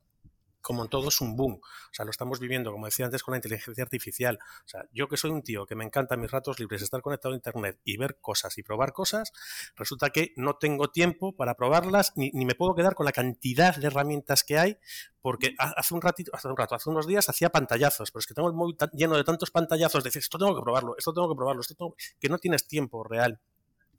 [0.62, 1.55] como en todo es un boom.
[1.55, 4.38] O sea, lo estamos viviendo, como decía antes, con la inteligencia artificial.
[4.64, 7.34] O sea, yo que soy un tío que me encanta mis ratos libres estar conectado
[7.34, 9.32] a Internet y ver cosas y probar cosas,
[9.76, 13.88] resulta que no tengo tiempo para probarlas ni, me puedo quedar con la cantidad de
[13.88, 14.78] herramientas que hay
[15.20, 18.34] porque hace un ratito, hace un rato, hace unos días hacía pantallazos, pero es que
[18.34, 21.28] tengo el móvil lleno de tantos pantallazos, de decir, esto tengo que probarlo, esto tengo
[21.28, 23.40] que probarlo, esto tengo que no tienes tiempo real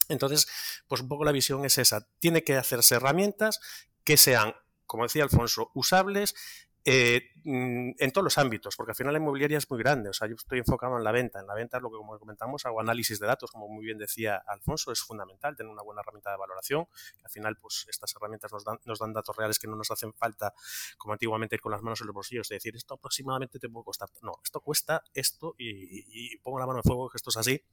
[0.09, 0.47] entonces,
[0.87, 2.07] pues un poco la visión es esa.
[2.19, 3.59] Tiene que hacerse herramientas
[4.03, 4.53] que sean,
[4.85, 6.35] como decía Alfonso, usables
[6.85, 10.09] eh, mm, en todos los ámbitos, porque al final la inmobiliaria es muy grande.
[10.09, 11.39] O sea, yo estoy enfocado en la venta.
[11.39, 13.97] En la venta es lo que, como comentamos, hago análisis de datos, como muy bien
[13.97, 16.87] decía Alfonso, es fundamental tener una buena herramienta de valoración.
[17.23, 20.13] Al final, pues estas herramientas nos dan, nos dan datos reales que no nos hacen
[20.13, 20.53] falta,
[20.97, 23.85] como antiguamente, ir con las manos en los bolsillos, de decir, esto aproximadamente te puede
[23.85, 24.09] costar.
[24.21, 27.63] No, esto cuesta esto y, y pongo la mano en fuego que esto es así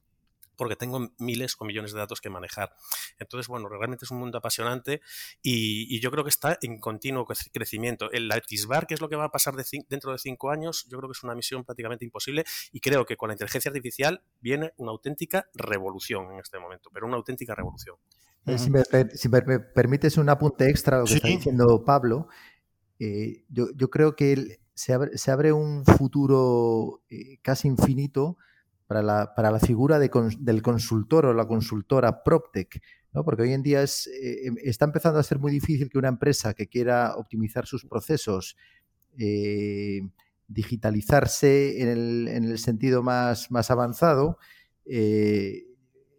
[0.61, 2.71] porque tengo miles o millones de datos que manejar.
[3.17, 5.01] Entonces, bueno, realmente es un mundo apasionante
[5.41, 8.11] y, yo creo que está en continuo crecimiento.
[8.11, 8.31] El
[8.67, 9.55] Bar, que es lo que va a pasar
[9.89, 13.17] dentro de cinco años, yo creo que es una misión prácticamente imposible y creo que
[13.17, 17.95] con la inteligencia artificial viene una auténtica revolución en este momento, pero una auténtica revolución.
[18.45, 18.83] Eh, si, me,
[19.73, 22.27] permites un apunte extra a lo que está diciendo Pablo,
[22.99, 28.37] eh, yo, creo que se, abre, un futuro eh, casi infinito
[28.91, 32.83] para la, para la figura del consultor o la consultora PropTech,
[33.13, 33.23] ¿no?
[33.23, 36.09] porque hoy en día es, eh, em, está empezando a ser muy difícil que una
[36.09, 38.57] empresa que quiera optimizar sus procesos,
[39.17, 40.01] eh,
[40.49, 44.37] digitalizarse en el, en el, sentido más, más avanzado,
[44.85, 45.67] eh,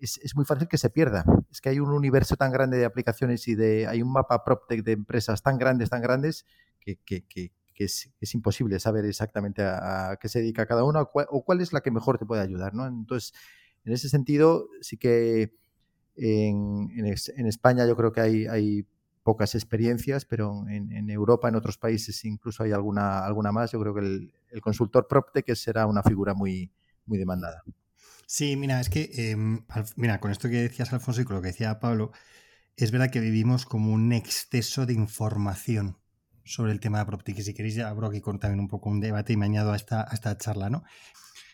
[0.01, 1.27] es, muy fácil que se pierda.
[1.51, 4.83] Es que hay un universo tan grande de aplicaciones y de hay un mapa PropTech
[4.83, 6.47] de empresas tan grandes, tan grandes,
[6.81, 11.73] que, que es, imposible saber exactamente a, qué se dedica cada uno o cuál, es
[11.73, 12.75] la que mejor te puede ayudar.
[12.75, 12.87] ¿no?
[12.87, 13.33] Entonces,
[13.85, 15.55] en ese sentido, sí que
[16.17, 17.07] en,
[17.47, 18.87] España yo creo que hay, hay
[19.23, 23.73] pocas experiencias, pero en, en, Europa, en otros países incluso hay alguna, alguna más.
[23.73, 26.71] Yo creo que el, el consultor PropTech será una figura muy,
[27.07, 27.63] muy demandada.
[28.27, 29.65] Sí, mira, es que, em,
[29.97, 32.13] mira, con esto que decías, Alfonso, y con lo que decía Pablo,
[32.77, 35.99] es verdad que vivimos como un exceso de información
[36.45, 37.39] sobre el tema de PropTech.
[37.39, 39.73] Y si queréis, ya abro aquí con también un poco un debate y me añado
[39.73, 40.83] a esta, esta charla, ¿no?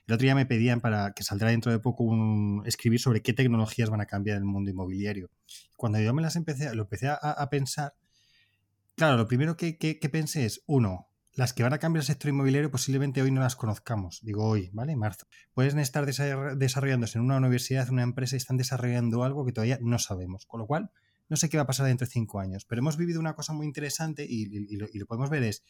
[0.09, 3.35] El otro día me pedían para que saldrá dentro de poco un escribir sobre qué
[3.35, 5.31] tecnologías van a cambiar el mundo inmobiliario.
[5.77, 7.93] Cuando yo me las empecé, lo empecé a, pensar,
[8.97, 12.31] claro, lo primero que, que, pensé es, uno, las que van a cambiar el sector
[12.31, 14.21] inmobiliario posiblemente hoy no las conozcamos.
[14.23, 14.97] Digo hoy, ¿vale?
[14.97, 15.27] Marzo.
[15.53, 19.79] Pueden estar desarrollándose en una universidad, en una empresa y están desarrollando algo que todavía
[19.83, 20.47] no sabemos.
[20.47, 20.91] Con lo cual,
[21.29, 23.53] no sé qué va a pasar dentro de cinco años, pero hemos vivido una cosa
[23.53, 25.63] muy interesante y, lo, podemos ver es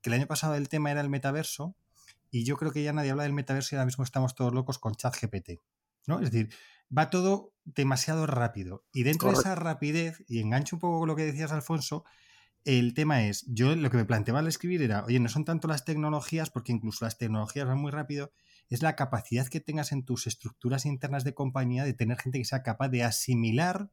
[0.00, 1.76] que el año pasado el tema era el metaverso
[2.30, 4.78] y yo creo que ya nadie habla del metaverso y ahora mismo estamos todos locos
[4.78, 5.60] con ChatGPT,
[6.06, 6.20] ¿no?
[6.20, 6.54] Es decir,
[6.96, 11.16] va todo demasiado rápido y dentro de esa rapidez, y engancho un poco con lo
[11.16, 12.04] que decías Alfonso,
[12.64, 15.68] el tema es, yo lo que me planteaba al escribir era, oye, no son tanto
[15.68, 18.30] las tecnologías, porque incluso las tecnologías van muy rápido,
[18.68, 22.44] es la capacidad que tengas en tus estructuras internas de compañía de tener gente que
[22.44, 23.90] sea capaz de asimilar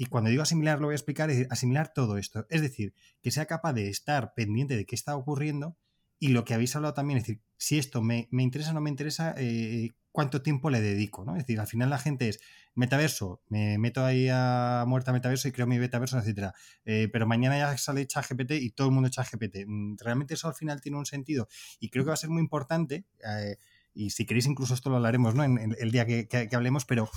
[0.00, 2.46] y cuando digo asimilar, lo voy a explicar, es asimilar todo esto.
[2.48, 5.76] Es decir, que sea capaz de estar pendiente de qué está ocurriendo
[6.18, 8.88] y lo que habéis hablado también, es decir, si esto me, interesa o no me
[8.88, 11.36] interesa, eh, cuánto tiempo le dedico, ¿no?
[11.36, 12.40] Es decir, al final la gente es
[12.74, 16.54] metaverso, me meto ahí a muerta metaverso y creo mi metaverso, etcétera.
[16.86, 19.66] Eh, pero mañana ya sale ChatGPT y todo el mundo ChatGPT.
[19.66, 21.46] Mm, realmente eso al final tiene un sentido
[21.78, 23.04] y creo que va a ser muy importante.
[23.22, 23.58] Eh,
[23.92, 25.44] y si queréis incluso esto lo hablaremos, ¿no?
[25.44, 27.10] En, el día que, que hablemos, pero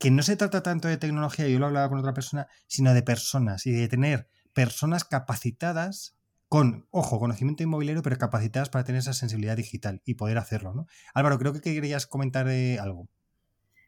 [0.00, 3.02] que no se trata tanto de tecnología, yo lo hablaba con otra persona, sino de
[3.02, 6.16] personas y de tener personas capacitadas
[6.48, 10.86] con, ojo, conocimiento inmobiliario, pero capacitadas para tener esa sensibilidad digital y poder hacerlo, ¿no?
[11.12, 13.08] Álvaro, creo que querías comentar eh, algo.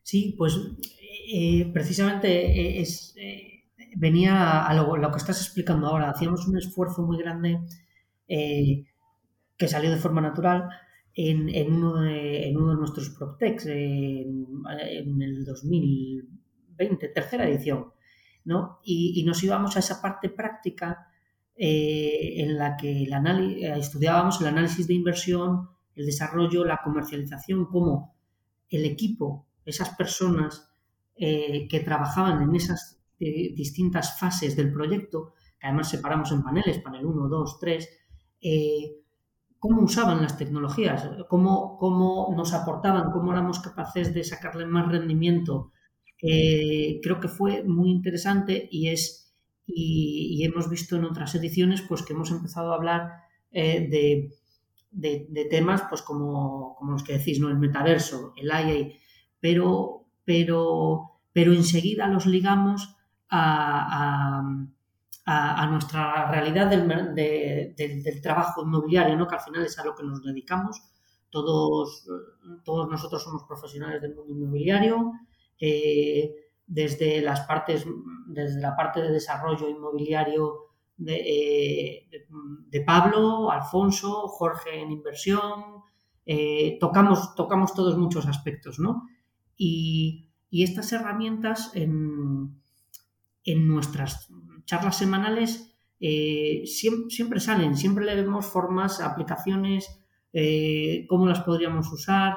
[0.03, 0.53] Sí, pues
[1.33, 3.15] eh, precisamente eh, es,
[3.97, 6.11] venía a lo, que estás explicando ahora.
[6.11, 7.59] Hacíamos un esfuerzo muy grande
[8.29, 10.69] que salió de forma natural
[11.15, 17.93] en, uno, de, en uno de nuestros PropTechs en, el 2020, tercera edición,
[18.45, 18.81] ¿no?
[18.85, 21.09] Y, nos íbamos a esa parte práctica
[21.55, 27.67] eh, en la que el eh, estudiábamos el análisis de inversión, el desarrollo, la comercialización,
[27.67, 28.15] cómo
[28.71, 30.71] el equipo, esas personas
[31.15, 37.07] eh, que trabajaban en esas distintas fases del proyecto, que además separamos en paneles, panel
[37.07, 37.89] 1, 2, 3,
[39.63, 45.71] cómo usaban las tecnologías, cómo, cómo nos aportaban, cómo éramos capaces de sacarle más rendimiento.
[46.21, 49.33] Eh, creo que fue muy interesante y es
[49.65, 53.13] y, hemos visto en otras ediciones pues que hemos empezado a hablar
[53.53, 53.89] eh,
[54.91, 57.49] de, temas pues como, como, los que decís, ¿no?
[57.49, 58.89] El metaverso, el IA,
[59.39, 62.97] pero, pero, pero enseguida los ligamos
[63.31, 64.43] a,
[65.25, 69.27] nuestra realidad del, trabajo inmobiliario, ¿no?
[69.27, 70.83] que al final es a lo que nos dedicamos.
[71.31, 72.07] Todos,
[72.65, 75.13] todos nosotros somos profesionales del mundo inmobiliario,
[75.59, 76.35] eh,
[76.67, 77.87] desde las partes,
[78.27, 82.09] desde la parte de desarrollo inmobiliario de, eh,
[82.69, 85.83] de Pablo, Alfonso, Jorge en inversión,
[86.27, 89.09] eh, tocamos, tocamos todos muchos aspectos, ¿no?
[89.57, 92.61] Y, y estas herramientas en,
[93.45, 94.29] en nuestras
[94.65, 95.73] charlas semanales
[96.05, 100.01] eh, siempre, salen, siempre le vemos formas, aplicaciones,
[100.33, 102.35] eh, cómo las podríamos usar,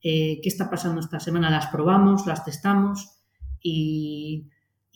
[0.00, 3.18] eh, qué está pasando esta semana, las probamos, las testamos
[3.60, 4.48] y,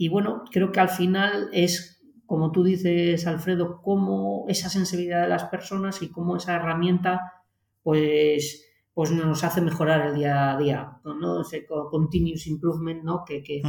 [0.09, 5.47] bueno, creo que al final es, como tú dices, Alfredo, cómo esa sensibilidad de las
[5.47, 7.43] personas y cómo esa herramienta
[7.83, 8.65] pues,
[8.95, 11.41] pues nos hace mejorar el día a día, ¿no?
[11.41, 13.25] Ese continuous improvement ¿no?
[13.25, 13.63] que, que,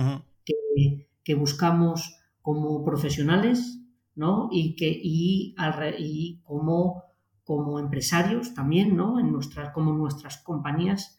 [1.23, 3.79] que buscamos como profesionales,
[4.15, 4.49] ¿no?
[4.51, 5.55] Y, que, y,
[5.97, 7.03] y como,
[7.45, 9.17] como empresarios también, ¿no?
[9.17, 11.17] En nuestras, como nuestras compañías,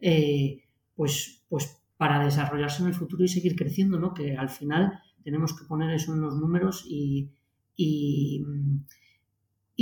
[0.00, 0.64] eh,
[0.96, 4.14] pues, pues para desarrollarse en el futuro y seguir creciendo, ¿no?
[4.14, 7.30] Que al final tenemos que poner eso en los números y,
[7.76, 8.42] y,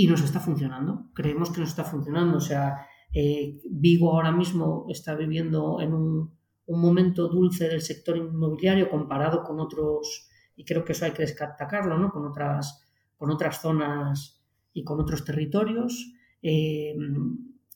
[0.09, 1.09] nos está funcionando.
[1.13, 2.37] Creemos que nos está funcionando.
[2.37, 6.31] O sea, eh, Vigo ahora mismo está viviendo en un,
[6.65, 10.27] un momento dulce del sector inmobiliario comparado con otros
[10.61, 12.11] y creo que eso hay que destacarlo, ¿no?
[12.11, 12.83] Con otras,
[13.17, 14.39] con otras zonas
[14.73, 16.13] y con otros territorios.
[16.43, 16.95] Eh,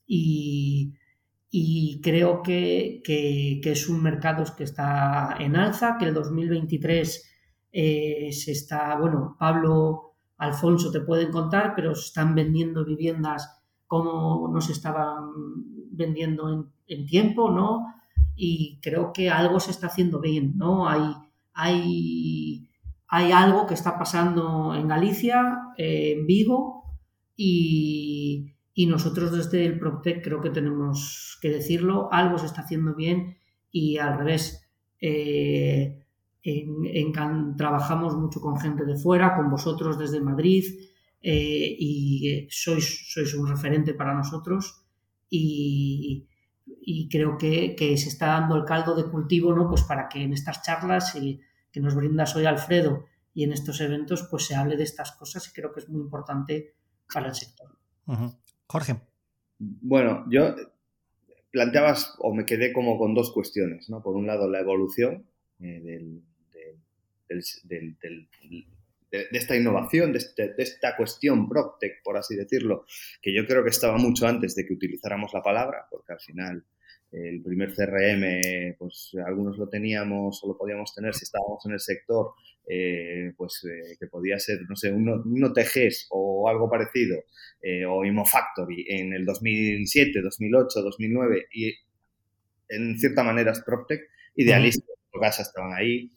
[0.05, 0.93] y,
[2.03, 3.01] creo que,
[3.63, 7.31] es un mercado que está en alza, que el 2023
[7.71, 14.47] eh, se está, bueno, Pablo, Alfonso te pueden contar, pero se están vendiendo viviendas como
[14.53, 15.31] no se estaban
[15.91, 17.87] vendiendo en, en tiempo, ¿no?
[18.35, 20.87] Y creo que algo se está haciendo bien, ¿no?
[20.87, 21.01] Hay,
[21.53, 22.69] hay
[23.07, 26.83] hay algo que está pasando en Galicia, eh, en Vigo,
[27.35, 28.51] y,
[28.87, 33.37] nosotros desde el PropTech creo que tenemos que decirlo, algo se está haciendo bien
[33.71, 34.67] y al revés.
[34.99, 36.01] Eh,
[37.57, 40.65] trabajamos mucho con gente de fuera, con vosotros desde Madrid,
[41.27, 44.85] eh, y sois, sois un referente para nosotros
[45.27, 46.27] y,
[47.09, 49.67] creo que, se está dando el caldo de cultivo ¿no?
[49.67, 51.15] pues para que en estas charlas
[51.75, 55.45] que nos brindas hoy Alfredo y en estos eventos pues se hable de estas cosas
[55.49, 56.73] y creo que es muy importante
[57.13, 57.77] para el sector.
[58.65, 59.01] Jorge.
[59.59, 60.55] Bueno, yo
[61.51, 64.01] planteabas o me quedé como con dos cuestiones, ¿no?
[64.01, 65.25] Por un lado la evolución
[65.59, 65.81] eh,
[67.29, 67.67] de,
[69.31, 72.85] esta innovación, este, de, esta cuestión PropTech, por así decirlo,
[73.21, 76.63] que yo creo que estaba mucho antes de que utilizáramos la palabra, porque al final
[77.11, 81.79] el primer CRM, pues algunos lo teníamos o lo podíamos tener si estábamos en el
[81.79, 82.33] sector,
[82.67, 87.23] eh, pues eh, que podía ser, no sé, un, un OTGs o algo parecido,
[87.61, 91.73] eh, o ImoFactory en el 2007, 2008, 2009, y
[92.69, 94.01] en cierta manera es PropTech,
[94.35, 94.83] idealista,
[95.13, 95.41] uh -huh.
[95.41, 96.11] estaban ahí,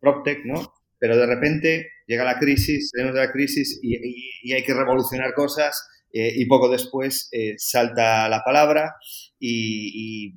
[0.00, 0.74] PropTech, ¿no?
[0.98, 4.74] Pero de repente llega la crisis, salimos de la crisis y, y, y hay que
[4.74, 8.96] revolucionar cosas eh, y poco después eh, salta la palabra
[9.38, 10.34] y,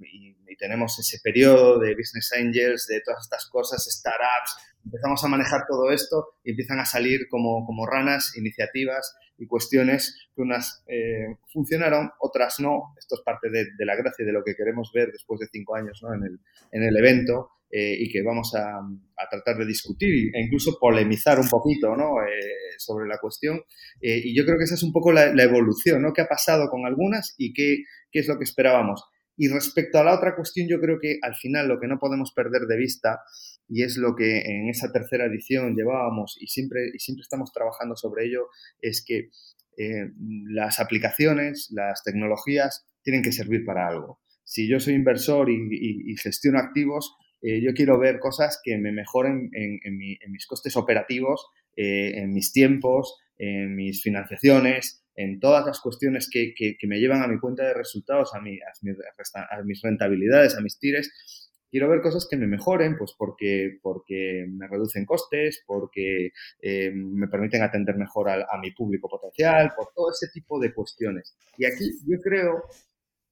[0.59, 4.55] tenemos ese periodo de business angels, de todas estas cosas, startups,
[4.85, 10.29] empezamos a manejar todo esto y empiezan a salir como, como ranas iniciativas y cuestiones
[10.35, 12.93] que unas eh, funcionaron, otras no.
[12.97, 15.75] Esto es parte de, de, la gracia de lo que queremos ver después de cinco
[15.75, 16.13] años ¿no?
[16.13, 16.39] en, el,
[16.71, 21.39] en el evento eh, y que vamos a, a, tratar de discutir e incluso polemizar
[21.39, 22.21] un poquito ¿no?
[22.21, 23.61] eh, sobre la cuestión.
[23.99, 26.13] Eh, y yo creo que esa es un poco la, la evolución, ¿no?
[26.13, 27.77] ¿Qué ha pasado con algunas y qué,
[28.11, 29.03] qué es lo que esperábamos?
[29.35, 32.31] Y respecto a la otra cuestión, yo creo que al final lo que no podemos
[32.35, 33.21] perder de vista,
[33.67, 37.95] y es lo que en esa tercera edición llevábamos y siempre, y siempre estamos trabajando
[37.95, 38.49] sobre ello,
[38.81, 39.31] es que
[39.79, 40.11] eh,
[40.51, 44.19] las aplicaciones, las tecnologías tienen que servir para algo.
[44.43, 48.77] Si yo soy inversor y, y, y gestiono activos, eh, yo quiero ver cosas que
[48.77, 54.01] me mejoren en, en, mi, en mis costes operativos, eh, en mis tiempos, en mis
[54.01, 56.53] financiaciones, en todas las cuestiones que,
[56.87, 60.61] me llevan a mi cuenta de resultados, a, mi, a, mi, a, mis rentabilidades, a
[60.61, 61.49] mis tires.
[61.69, 66.31] Quiero ver cosas que me mejoren, pues porque, porque me reducen costes, porque
[66.61, 70.73] eh, me permiten atender mejor a, a mi público potencial, por todo ese tipo de
[70.73, 71.35] cuestiones.
[71.57, 72.63] Y aquí yo creo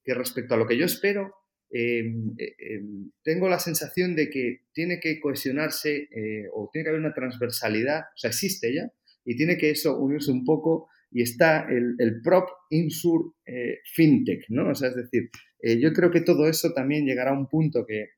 [0.04, 1.34] que respecto a lo que yo espero,
[1.74, 2.04] eh,
[2.38, 2.82] eh,
[3.24, 8.02] tengo la sensación de que tiene que cohesionarse eh, o tiene que haber una transversalidad,
[8.02, 8.92] o sea, existe ya,
[9.24, 14.70] y tiene que eso unirse un poco y está el, prop insur eh, fintech, ¿no?
[14.70, 15.30] O sea, es decir,
[15.62, 18.12] eh, yo creo que todo eso también llegará a un punto que,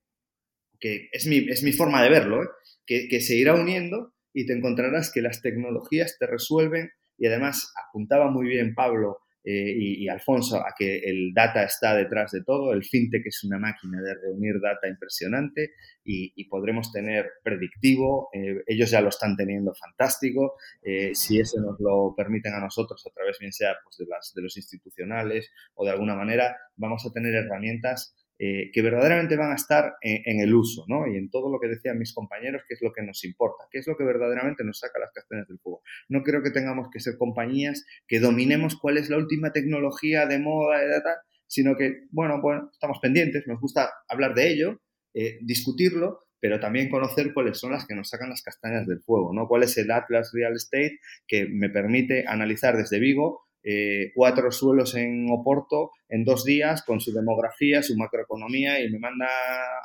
[1.11, 2.41] es, mi, forma de verlo,
[2.85, 7.71] que, que se irá uniendo y te encontrarás que las tecnologías te resuelven y además
[7.87, 12.71] apuntaba muy bien Pablo eh, y, Alfonso a que el data está detrás de todo,
[12.71, 15.71] el fintech es una máquina de reunir data impresionante
[16.03, 21.59] y, y podremos tener predictivo, eh, ellos ya lo están teniendo fantástico, eh, si eso
[21.59, 25.51] nos lo permiten a nosotros a través bien sea pues, de, las, de los institucionales
[25.75, 28.15] o de alguna manera, vamos a tener herramientas
[28.45, 31.07] eh, que verdaderamente van a estar en, el uso, ¿no?
[31.07, 33.79] Y en todo lo que decían mis compañeros, qué es lo que nos importa, qué
[33.79, 35.81] es lo que verdaderamente nos saca las castañas del fuego.
[36.09, 40.39] No creo que tengamos que ser compañías que dominemos cuál es la última tecnología de
[40.39, 44.81] moda, de data, sino que, bueno, bueno, estamos pendientes, nos gusta hablar de ello,
[45.13, 49.31] eh, discutirlo, pero también conocer cuáles son las que nos sacan las castañas del fuego,
[49.33, 49.47] ¿no?
[49.47, 54.95] Cuál es el Atlas Real Estate que me permite analizar desde Vigo eh, cuatro suelos
[54.95, 59.27] en Oporto en dos días con su demografía, su macroeconomía y me manda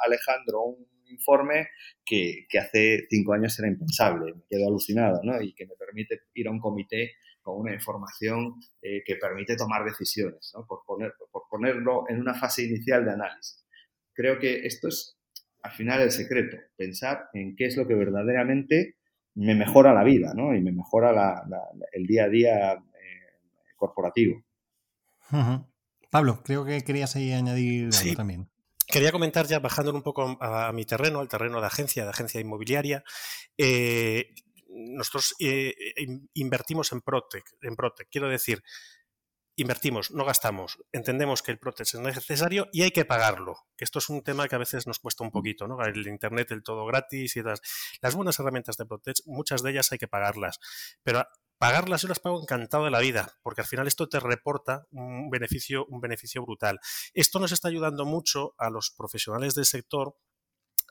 [0.05, 1.68] Alejandro un informe
[2.05, 5.41] que, que, hace cinco años era impensable, me quedo alucinado, ¿no?
[5.41, 9.85] Y que me permite ir a un comité con una información eh, que permite tomar
[9.85, 10.66] decisiones, ¿no?
[10.66, 13.64] Por, poner, por ponerlo en una fase inicial de análisis.
[14.12, 15.18] Creo que esto es
[15.62, 18.97] al final el secreto, pensar en qué es lo que verdaderamente
[19.35, 20.55] me mejora la vida, ¿no?
[20.55, 21.61] Y me mejora la, la,
[21.93, 22.83] el día a día
[23.79, 24.45] corporativo.
[25.31, 25.66] Uh -huh.
[26.11, 28.11] Pablo, creo que querías ahí añadir sí.
[28.11, 28.51] algo también.
[28.87, 32.11] Quería comentar ya, bajando un poco a, a, mi terreno, al terreno de agencia, de
[32.11, 33.05] agencia inmobiliaria.
[33.59, 34.35] Eh,
[34.68, 35.74] nosotros eh,
[36.35, 38.09] invertimos en Protec, en Protec.
[38.11, 38.62] Quiero decir,
[39.57, 43.57] invertimos, no gastamos, entendemos que el Protec es necesario y hay que pagarlo.
[43.76, 45.83] Esto es un tema que a veces nos cuesta un poquito, ¿no?
[45.83, 47.61] El Internet, el todo gratis y las,
[48.01, 50.61] las buenas herramientas de Protec, muchas de ellas hay que pagarlas.
[51.03, 51.26] Pero
[51.59, 55.28] pagarlas yo las pago encantado de la vida, porque al final esto te reporta un
[55.28, 56.80] beneficio, un beneficio brutal.
[57.14, 60.16] Esto nos está ayudando mucho a los profesionales del sector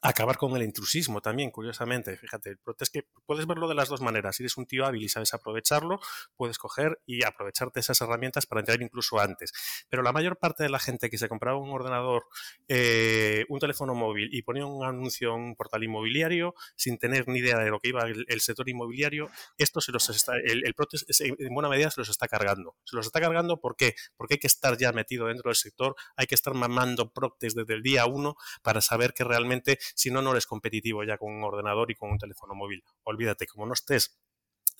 [0.02, 2.18] acabar con el intrusismo también, curiosamente.
[2.18, 4.36] Fíjate, es que puedes verlo de las dos maneras.
[4.36, 6.00] Si eres un tío hábil y sabes aprovecharlo,
[6.36, 9.52] puedes coger y aprovecharte esas herramientas para entrar incluso antes.
[9.90, 12.26] Pero la mayor parte de la gente que se compraba un ordenador,
[12.68, 17.40] eh, un teléfono móvil y ponía un anuncio en un portal inmobiliario sin tener ni
[17.40, 20.76] idea de lo que iba el, sector inmobiliario, esto se los está, el, el
[21.20, 22.76] en buena medida se los está cargando.
[22.84, 23.96] Se los está cargando ¿por qué?
[24.16, 27.74] Porque hay que estar ya metido dentro del sector, hay que estar mamando Protest desde
[27.74, 31.44] el día uno para saber que realmente si no, no eres competitivo ya con un
[31.44, 32.84] ordenador y con un teléfono móvil.
[33.04, 34.20] Olvídate, como no estés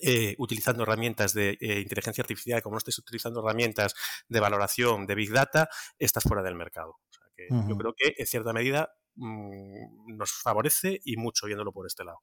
[0.00, 3.94] eh, utilizando herramientas de eh, inteligencia artificial, como no estés utilizando herramientas
[4.28, 6.90] de valoración de Big Data, estás fuera del mercado.
[6.90, 7.68] O sea que uh -huh.
[7.68, 12.20] yo creo que en cierta medida mmm, nos favorece y mucho viéndolo por este lado.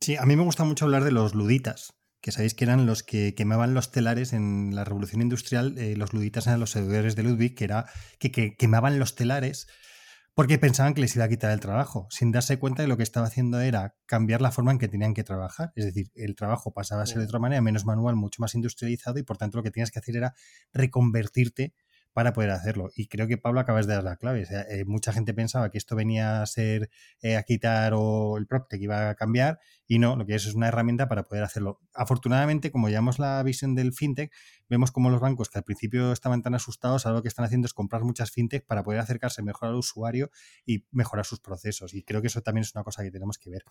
[0.00, 1.92] Sí, a mí me gusta mucho hablar de los luditas,
[2.22, 5.76] que sabéis que eran los que quemaban los telares en la revolución industrial.
[5.76, 7.84] Eh, los luditas eran los seguidores de Ludwig, que era
[8.18, 9.66] que, que quemaban los telares
[10.34, 13.02] porque pensaban que les iba a quitar el trabajo, sin darse cuenta de lo que
[13.02, 15.72] estaba haciendo era cambiar la forma en que tenían que trabajar.
[15.76, 19.18] Es decir, el trabajo pasaba a ser de otra manera, menos manual, mucho más industrializado
[19.18, 20.34] y por tanto lo que tenías que hacer era
[20.72, 21.74] reconvertirte
[22.12, 22.90] para poder hacerlo.
[22.94, 24.46] Y creo que Pablo acabas de dar la clave.
[24.68, 26.90] Eh, mucha gente pensaba que esto venía a ser
[27.20, 30.54] eh, a quitar o el que iba a cambiar y no, lo que es es
[30.54, 31.80] una herramienta para poder hacerlo.
[31.94, 34.32] Afortunadamente, como llevamos la visión del fintech,
[34.68, 37.66] vemos como los bancos que al principio estaban tan asustados, ahora lo que están haciendo
[37.66, 40.30] es comprar muchas fintech para poder acercarse mejor al usuario
[40.64, 41.92] y mejorar sus procesos.
[41.92, 43.64] Y creo que eso también es una cosa que tenemos que ver.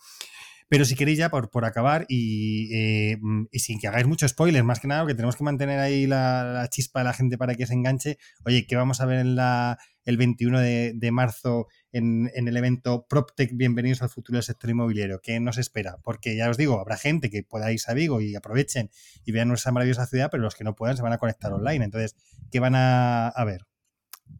[0.72, 3.20] Pero si queréis ya por, por acabar y, eh,
[3.52, 6.66] y, sin que hagáis mucho spoiler, más que nada, que tenemos que mantener ahí la,
[6.72, 8.18] chispa de la gente para que se enganche.
[8.46, 13.52] Oye, ¿qué vamos a ver en la, el 21 de, marzo en, el evento PropTech
[13.54, 15.20] Bienvenidos al futuro del sector inmobiliario?
[15.22, 15.98] ¿Qué nos espera?
[16.06, 18.92] Porque ya os digo, habrá gente que pueda irse a Vigo y aprovechen
[19.26, 21.84] y vean nuestra maravillosa ciudad, pero los que no puedan se van a conectar online.
[21.84, 22.16] Entonces,
[22.50, 23.66] ¿qué van a, ver?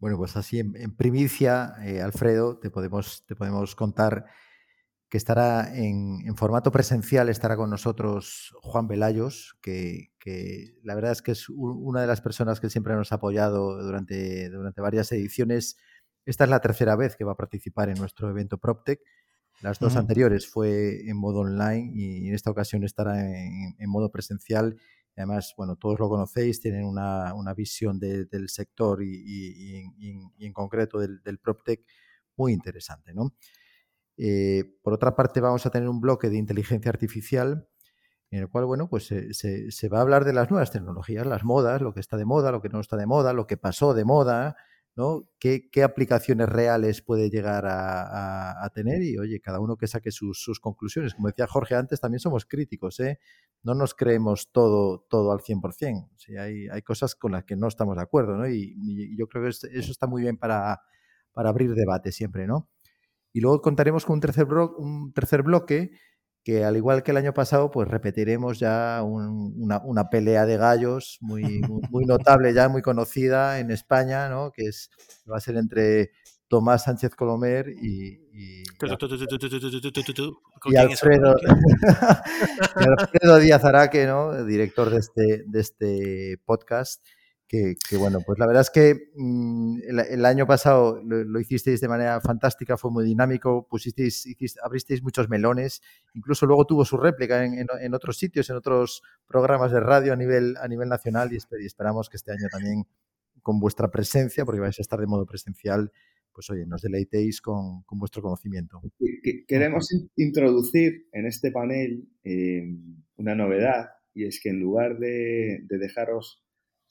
[0.00, 4.24] Bueno, pues así en, primicia, eh, Alfredo, te podemos, te podemos contar
[5.12, 10.08] que estará en, formato presencial, estará con nosotros Juan Velayos, que,
[10.82, 14.48] la verdad es que es una de las personas que siempre nos ha apoyado durante,
[14.48, 15.76] durante varias ediciones.
[16.24, 19.00] Esta es la tercera vez que va a participar en nuestro evento PropTech.
[19.60, 24.80] Las dos anteriores fue en modo online y en esta ocasión estará en, modo presencial.
[25.14, 29.90] Además, bueno, todos lo conocéis, tienen una, visión del sector y,
[30.38, 31.84] en concreto del, del PropTech
[32.34, 33.34] muy interesante, ¿no?
[34.16, 37.68] Eh, por otra parte, vamos a tener un bloque de inteligencia artificial
[38.32, 41.82] en el cual, bueno, pues se, va a hablar de las nuevas tecnologías, las modas,
[41.82, 44.06] lo que está de moda, lo que no está de moda, lo que pasó de
[44.06, 44.56] moda,
[44.96, 45.28] ¿no?
[45.38, 49.02] ¿Qué, aplicaciones reales puede llegar a, tener?
[49.02, 51.12] Y, oye, cada uno que saque sus, conclusiones.
[51.14, 53.18] Como decía Jorge antes, también somos críticos, ¿eh?
[53.62, 56.08] No nos creemos todo, todo al 100%.
[56.16, 58.48] Sí, hay, hay cosas con las que no estamos de acuerdo, ¿no?
[58.48, 60.80] Y, yo creo que eso está muy bien para,
[61.32, 62.70] para abrir debate siempre, ¿no?
[63.32, 65.92] Y luego contaremos con un tercer, un tercer bloque
[66.44, 71.60] que al igual que el año pasado, pues repetiremos ya una, pelea de gallos muy,
[71.90, 74.50] muy, notable, ya muy conocida en España, ¿no?
[74.52, 74.90] que es,
[75.30, 76.10] va a ser entre
[76.48, 78.62] Tomás Sánchez Colomer y, y,
[80.76, 81.36] Alfredo,
[82.74, 84.44] Alfredo Díaz Araque, ¿no?
[84.44, 87.04] director de este, de este podcast
[87.52, 92.18] que, bueno, pues la verdad es que mm, el, año pasado lo, hicisteis de manera
[92.22, 94.26] fantástica, fue muy dinámico, pusisteis,
[94.62, 95.82] abristeis muchos melones,
[96.14, 100.56] incluso luego tuvo su réplica en, otros sitios, en otros programas de radio a nivel,
[100.62, 101.36] a nivel nacional y,
[101.66, 102.86] esperamos que este año también
[103.42, 105.92] con vuestra presencia, porque vais a estar de modo presencial,
[106.32, 108.80] pues oye, nos deleitéis con, vuestro conocimiento.
[109.46, 112.62] Queremos introducir en este panel eh,
[113.16, 116.42] una novedad y es que en lugar de dejaros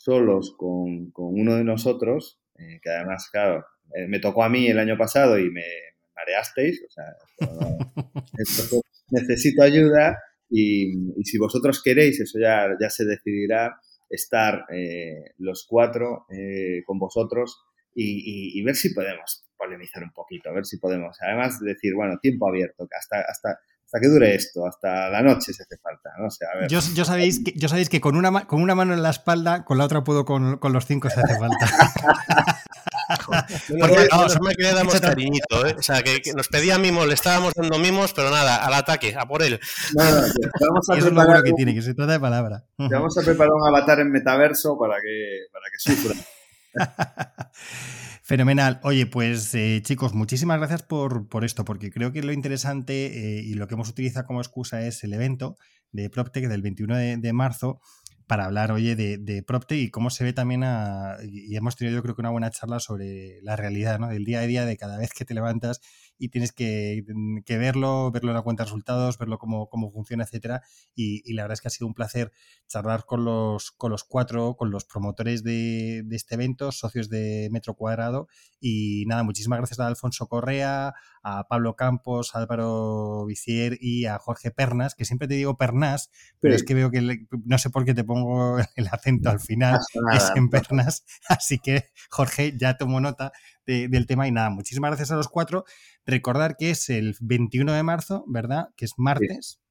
[0.03, 4.79] solos con, uno de nosotros, eh, que además, claro, eh, me tocó a mí el
[4.79, 5.63] año pasado y me
[6.15, 7.05] mareasteis, o sea,
[9.11, 10.17] necesito ayuda
[10.49, 10.93] y,
[11.23, 13.79] si vosotros queréis, eso ya, ya se decidirá,
[14.09, 16.25] estar eh, los cuatro
[16.85, 17.63] con vosotros
[17.95, 22.49] y, ver si podemos polemizar un poquito, a ver si podemos, además decir, bueno, tiempo
[22.49, 23.59] abierto, hasta, hasta
[23.91, 26.11] hasta que dure esto, hasta la noche si hace falta.
[26.17, 26.69] No sé, a ver.
[26.69, 29.77] Yo, sabéis que, yo sabéis que con una, con una mano en la espalda, con
[29.77, 31.67] la otra puedo con, los cinco si hace falta.
[33.67, 34.55] Porque no, eso me
[35.01, 35.75] cariñito, ¿eh?
[35.77, 39.25] O sea, que, nos pedía mimos, le estábamos dando mimos, pero nada, al ataque, a
[39.25, 39.59] por él.
[39.93, 40.11] No, no,
[40.69, 42.63] vamos a Eso es lo bueno que tiene, que se trata de palabra.
[42.77, 46.15] vamos a preparar un avatar en metaverso para que, para que sufra.
[48.23, 48.79] Fenomenal.
[48.83, 53.41] Oye, pues eh, chicos, muchísimas gracias por, por, esto, porque creo que lo interesante eh,
[53.41, 55.57] y lo que hemos utilizado como excusa es el evento
[55.91, 57.81] de PropTech del 21 de, marzo
[58.27, 61.97] para hablar, oye, de, de, PropTech y cómo se ve también a, y hemos tenido
[61.97, 64.07] yo creo que una buena charla sobre la realidad, ¿no?
[64.07, 65.81] Del día a día, de cada vez que te levantas
[66.21, 67.03] y tienes que,
[67.47, 70.61] verlo, verlo en la cuenta de resultados, verlo cómo, cómo funciona, etcétera.
[70.93, 72.31] Y, la verdad es que ha sido un placer
[72.67, 77.73] charlar con los, con los cuatro, con los promotores de, este evento, socios de Metro
[77.73, 78.27] Cuadrado.
[78.59, 80.93] Y nada, muchísimas gracias a Alfonso Correa,
[81.23, 86.11] a Pablo Campos, a Álvaro Vicier y a Jorge Pernas, que siempre te digo Pernas,
[86.39, 89.79] pero es que veo que no sé por qué te pongo el acento al final,
[90.13, 91.03] es en Pernas.
[91.27, 93.31] Así que, Jorge, ya tomo nota
[93.65, 95.65] del tema y nada, muchísimas gracias a los cuatro.
[96.05, 98.69] Recordar que es el 21 de marzo, ¿verdad?
[98.75, 99.61] Que es martes,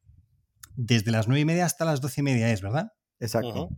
[0.77, 2.93] desde las 9 y media hasta las 12 y media es, ¿verdad?
[3.19, 3.69] Exacto.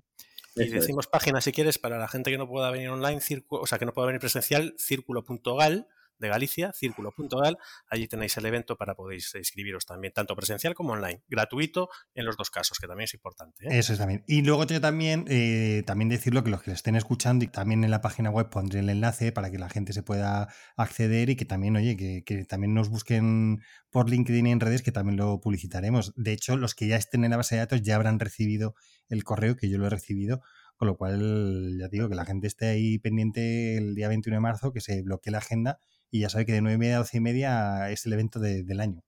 [0.54, 3.78] Y decimos página si quieres para la gente que no pueda venir online, o sea,
[3.78, 5.88] que no pueda venir presencial, círculo.gal
[6.18, 7.58] de Galicia, círculo.gal.
[7.88, 11.22] Allí tenéis el evento para podéis inscribiros también, tanto presencial como online.
[11.28, 13.64] Gratuito en los dos casos, que también es importante.
[13.64, 13.78] ¿eh?
[13.78, 14.24] Eso es también.
[14.26, 18.00] Y luego también, eh, también decirlo que los que estén escuchando y también en la
[18.00, 21.76] página web pondré el enlace para que la gente se pueda acceder y que también,
[21.76, 23.60] oye, que, que también nos busquen
[23.90, 26.12] por LinkedIn y en redes, que también lo publicitaremos.
[26.16, 28.74] De hecho, los que ya estén en la base de datos ya habrán recibido
[29.08, 30.42] el correo que yo lo he recibido
[30.82, 34.40] con lo cual, ya digo, que la gente esté ahí pendiente el día 21 de
[34.40, 35.78] marzo, que se bloquee la agenda
[36.12, 38.38] y ya sabe que de 9 y media a 12 y media es el evento
[38.38, 39.02] del año.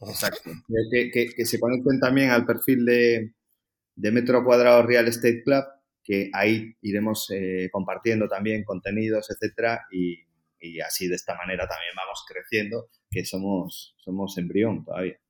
[0.00, 0.50] Exacto.
[0.90, 3.32] Que, se conecten también al perfil de,
[4.10, 5.64] Metro Cuadrado Real Estate Club,
[6.02, 10.24] que ahí iremos eh, compartiendo también contenidos, etcétera, y,
[10.80, 15.20] así de esta manera también vamos creciendo, que somos, somos embrión todavía.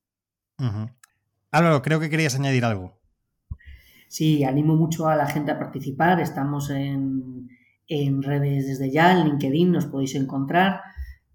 [1.51, 2.99] Álvaro, creo que querías añadir algo.
[4.09, 6.21] Sí, animo mucho a la gente a participar.
[6.21, 7.49] Estamos en,
[8.23, 10.81] redes desde ya, en LinkedIn nos podéis encontrar.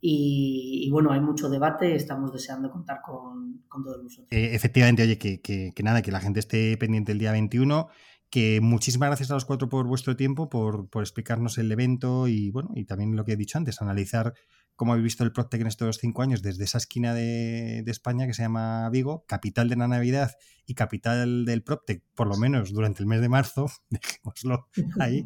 [0.03, 4.27] Y, bueno, hay mucho debate, estamos deseando contar con, todos vosotros.
[4.31, 7.87] Eh, efectivamente, oye, que, nada, que la gente esté pendiente el día 21,
[8.31, 12.49] que muchísimas gracias a los cuatro por vuestro tiempo, por, por explicarnos el evento y
[12.49, 14.33] bueno, y también lo que he dicho antes, analizar
[14.75, 18.33] cómo habéis visto el PropTech en estos cinco años desde esa esquina de, España que
[18.33, 20.31] se llama Vigo, capital de la Navidad
[20.65, 25.23] y capital del PropTech, por lo menos durante el mes de marzo, dejémoslo ahí,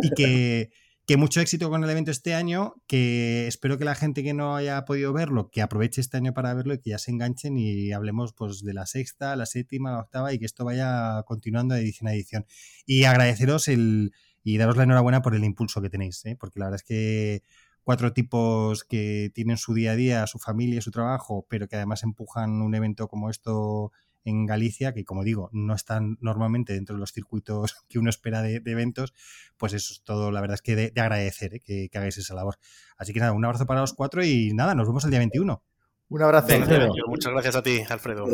[0.00, 0.70] y que,
[1.16, 4.84] mucho éxito con el evento este año, que espero que la gente que no haya
[4.84, 8.32] podido verlo, que aproveche este año para verlo y que ya se enganchen y hablemos
[8.32, 12.08] pues de la sexta, la séptima, la octava y que esto vaya continuando de edición
[12.08, 12.46] a edición.
[12.86, 16.36] Y agradeceros el y daros la enhorabuena por el impulso que tenéis, ¿eh?
[16.38, 17.42] porque la verdad es que
[17.82, 22.02] cuatro tipos que tienen su día a día, su familia, su trabajo, pero que además
[22.02, 23.92] empujan un evento como esto
[24.24, 28.42] en Galicia, que como digo, no están normalmente dentro de los circuitos que uno espera
[28.42, 29.14] de, eventos,
[29.56, 31.60] pues eso es todo, la verdad es que de, agradecer ¿eh?
[31.60, 32.56] que, hagáis esa labor.
[32.96, 35.62] Así que nada, un abrazo para los cuatro y nada, nos vemos el día 21.
[36.08, 36.54] Un abrazo.
[36.54, 36.92] Alfredo.
[37.06, 38.26] Muchas gracias a ti, Alfredo.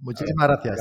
[0.00, 0.78] Muchísimas gracias.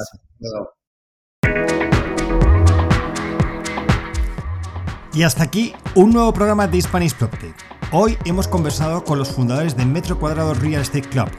[5.13, 7.55] Y hasta aquí un nuevo programa de Spanish PropTech.
[7.91, 11.29] Hoy hemos conversado con los fundadores de Metro Cuadrado Real Estate Club,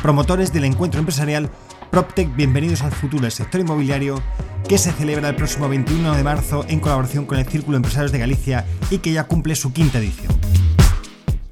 [0.00, 1.50] promotores del encuentro empresarial
[1.90, 4.22] PropTech Bienvenidos al Futuro del Sector Inmobiliario,
[4.68, 8.18] que se celebra el próximo 21 de marzo en colaboración con el Círculo Empresarios de
[8.18, 10.32] Galicia y que ya cumple su quinta edición.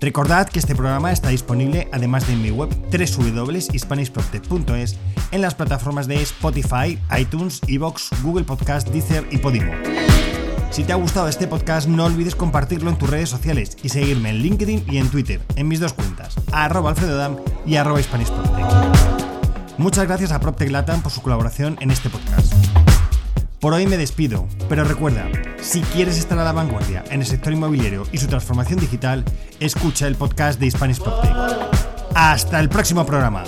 [0.01, 4.99] Recordad que este programa está disponible, además de en mi web www.hispanishproptech.es,
[5.30, 9.72] en las plataformas de Spotify, iTunes, Evox, Google Podcast, Deezer y Podimo.
[10.72, 14.30] Si te ha gustado este podcast, no olvides compartirlo en tus redes sociales y seguirme
[14.30, 18.01] en LinkedIn y en Twitter, en mis dos cuentas, arroba alfredodam y arroba
[19.83, 22.55] Muchas gracias a PropTech Latam por su colaboración en este podcast.
[23.59, 25.28] Por hoy me despido, pero recuerda,
[25.61, 29.24] si quieres estar a la vanguardia en el sector inmobiliario y su transformación digital,
[29.59, 31.33] escucha el podcast de Spanish PropTech.
[32.14, 33.43] Hasta el próximo programa.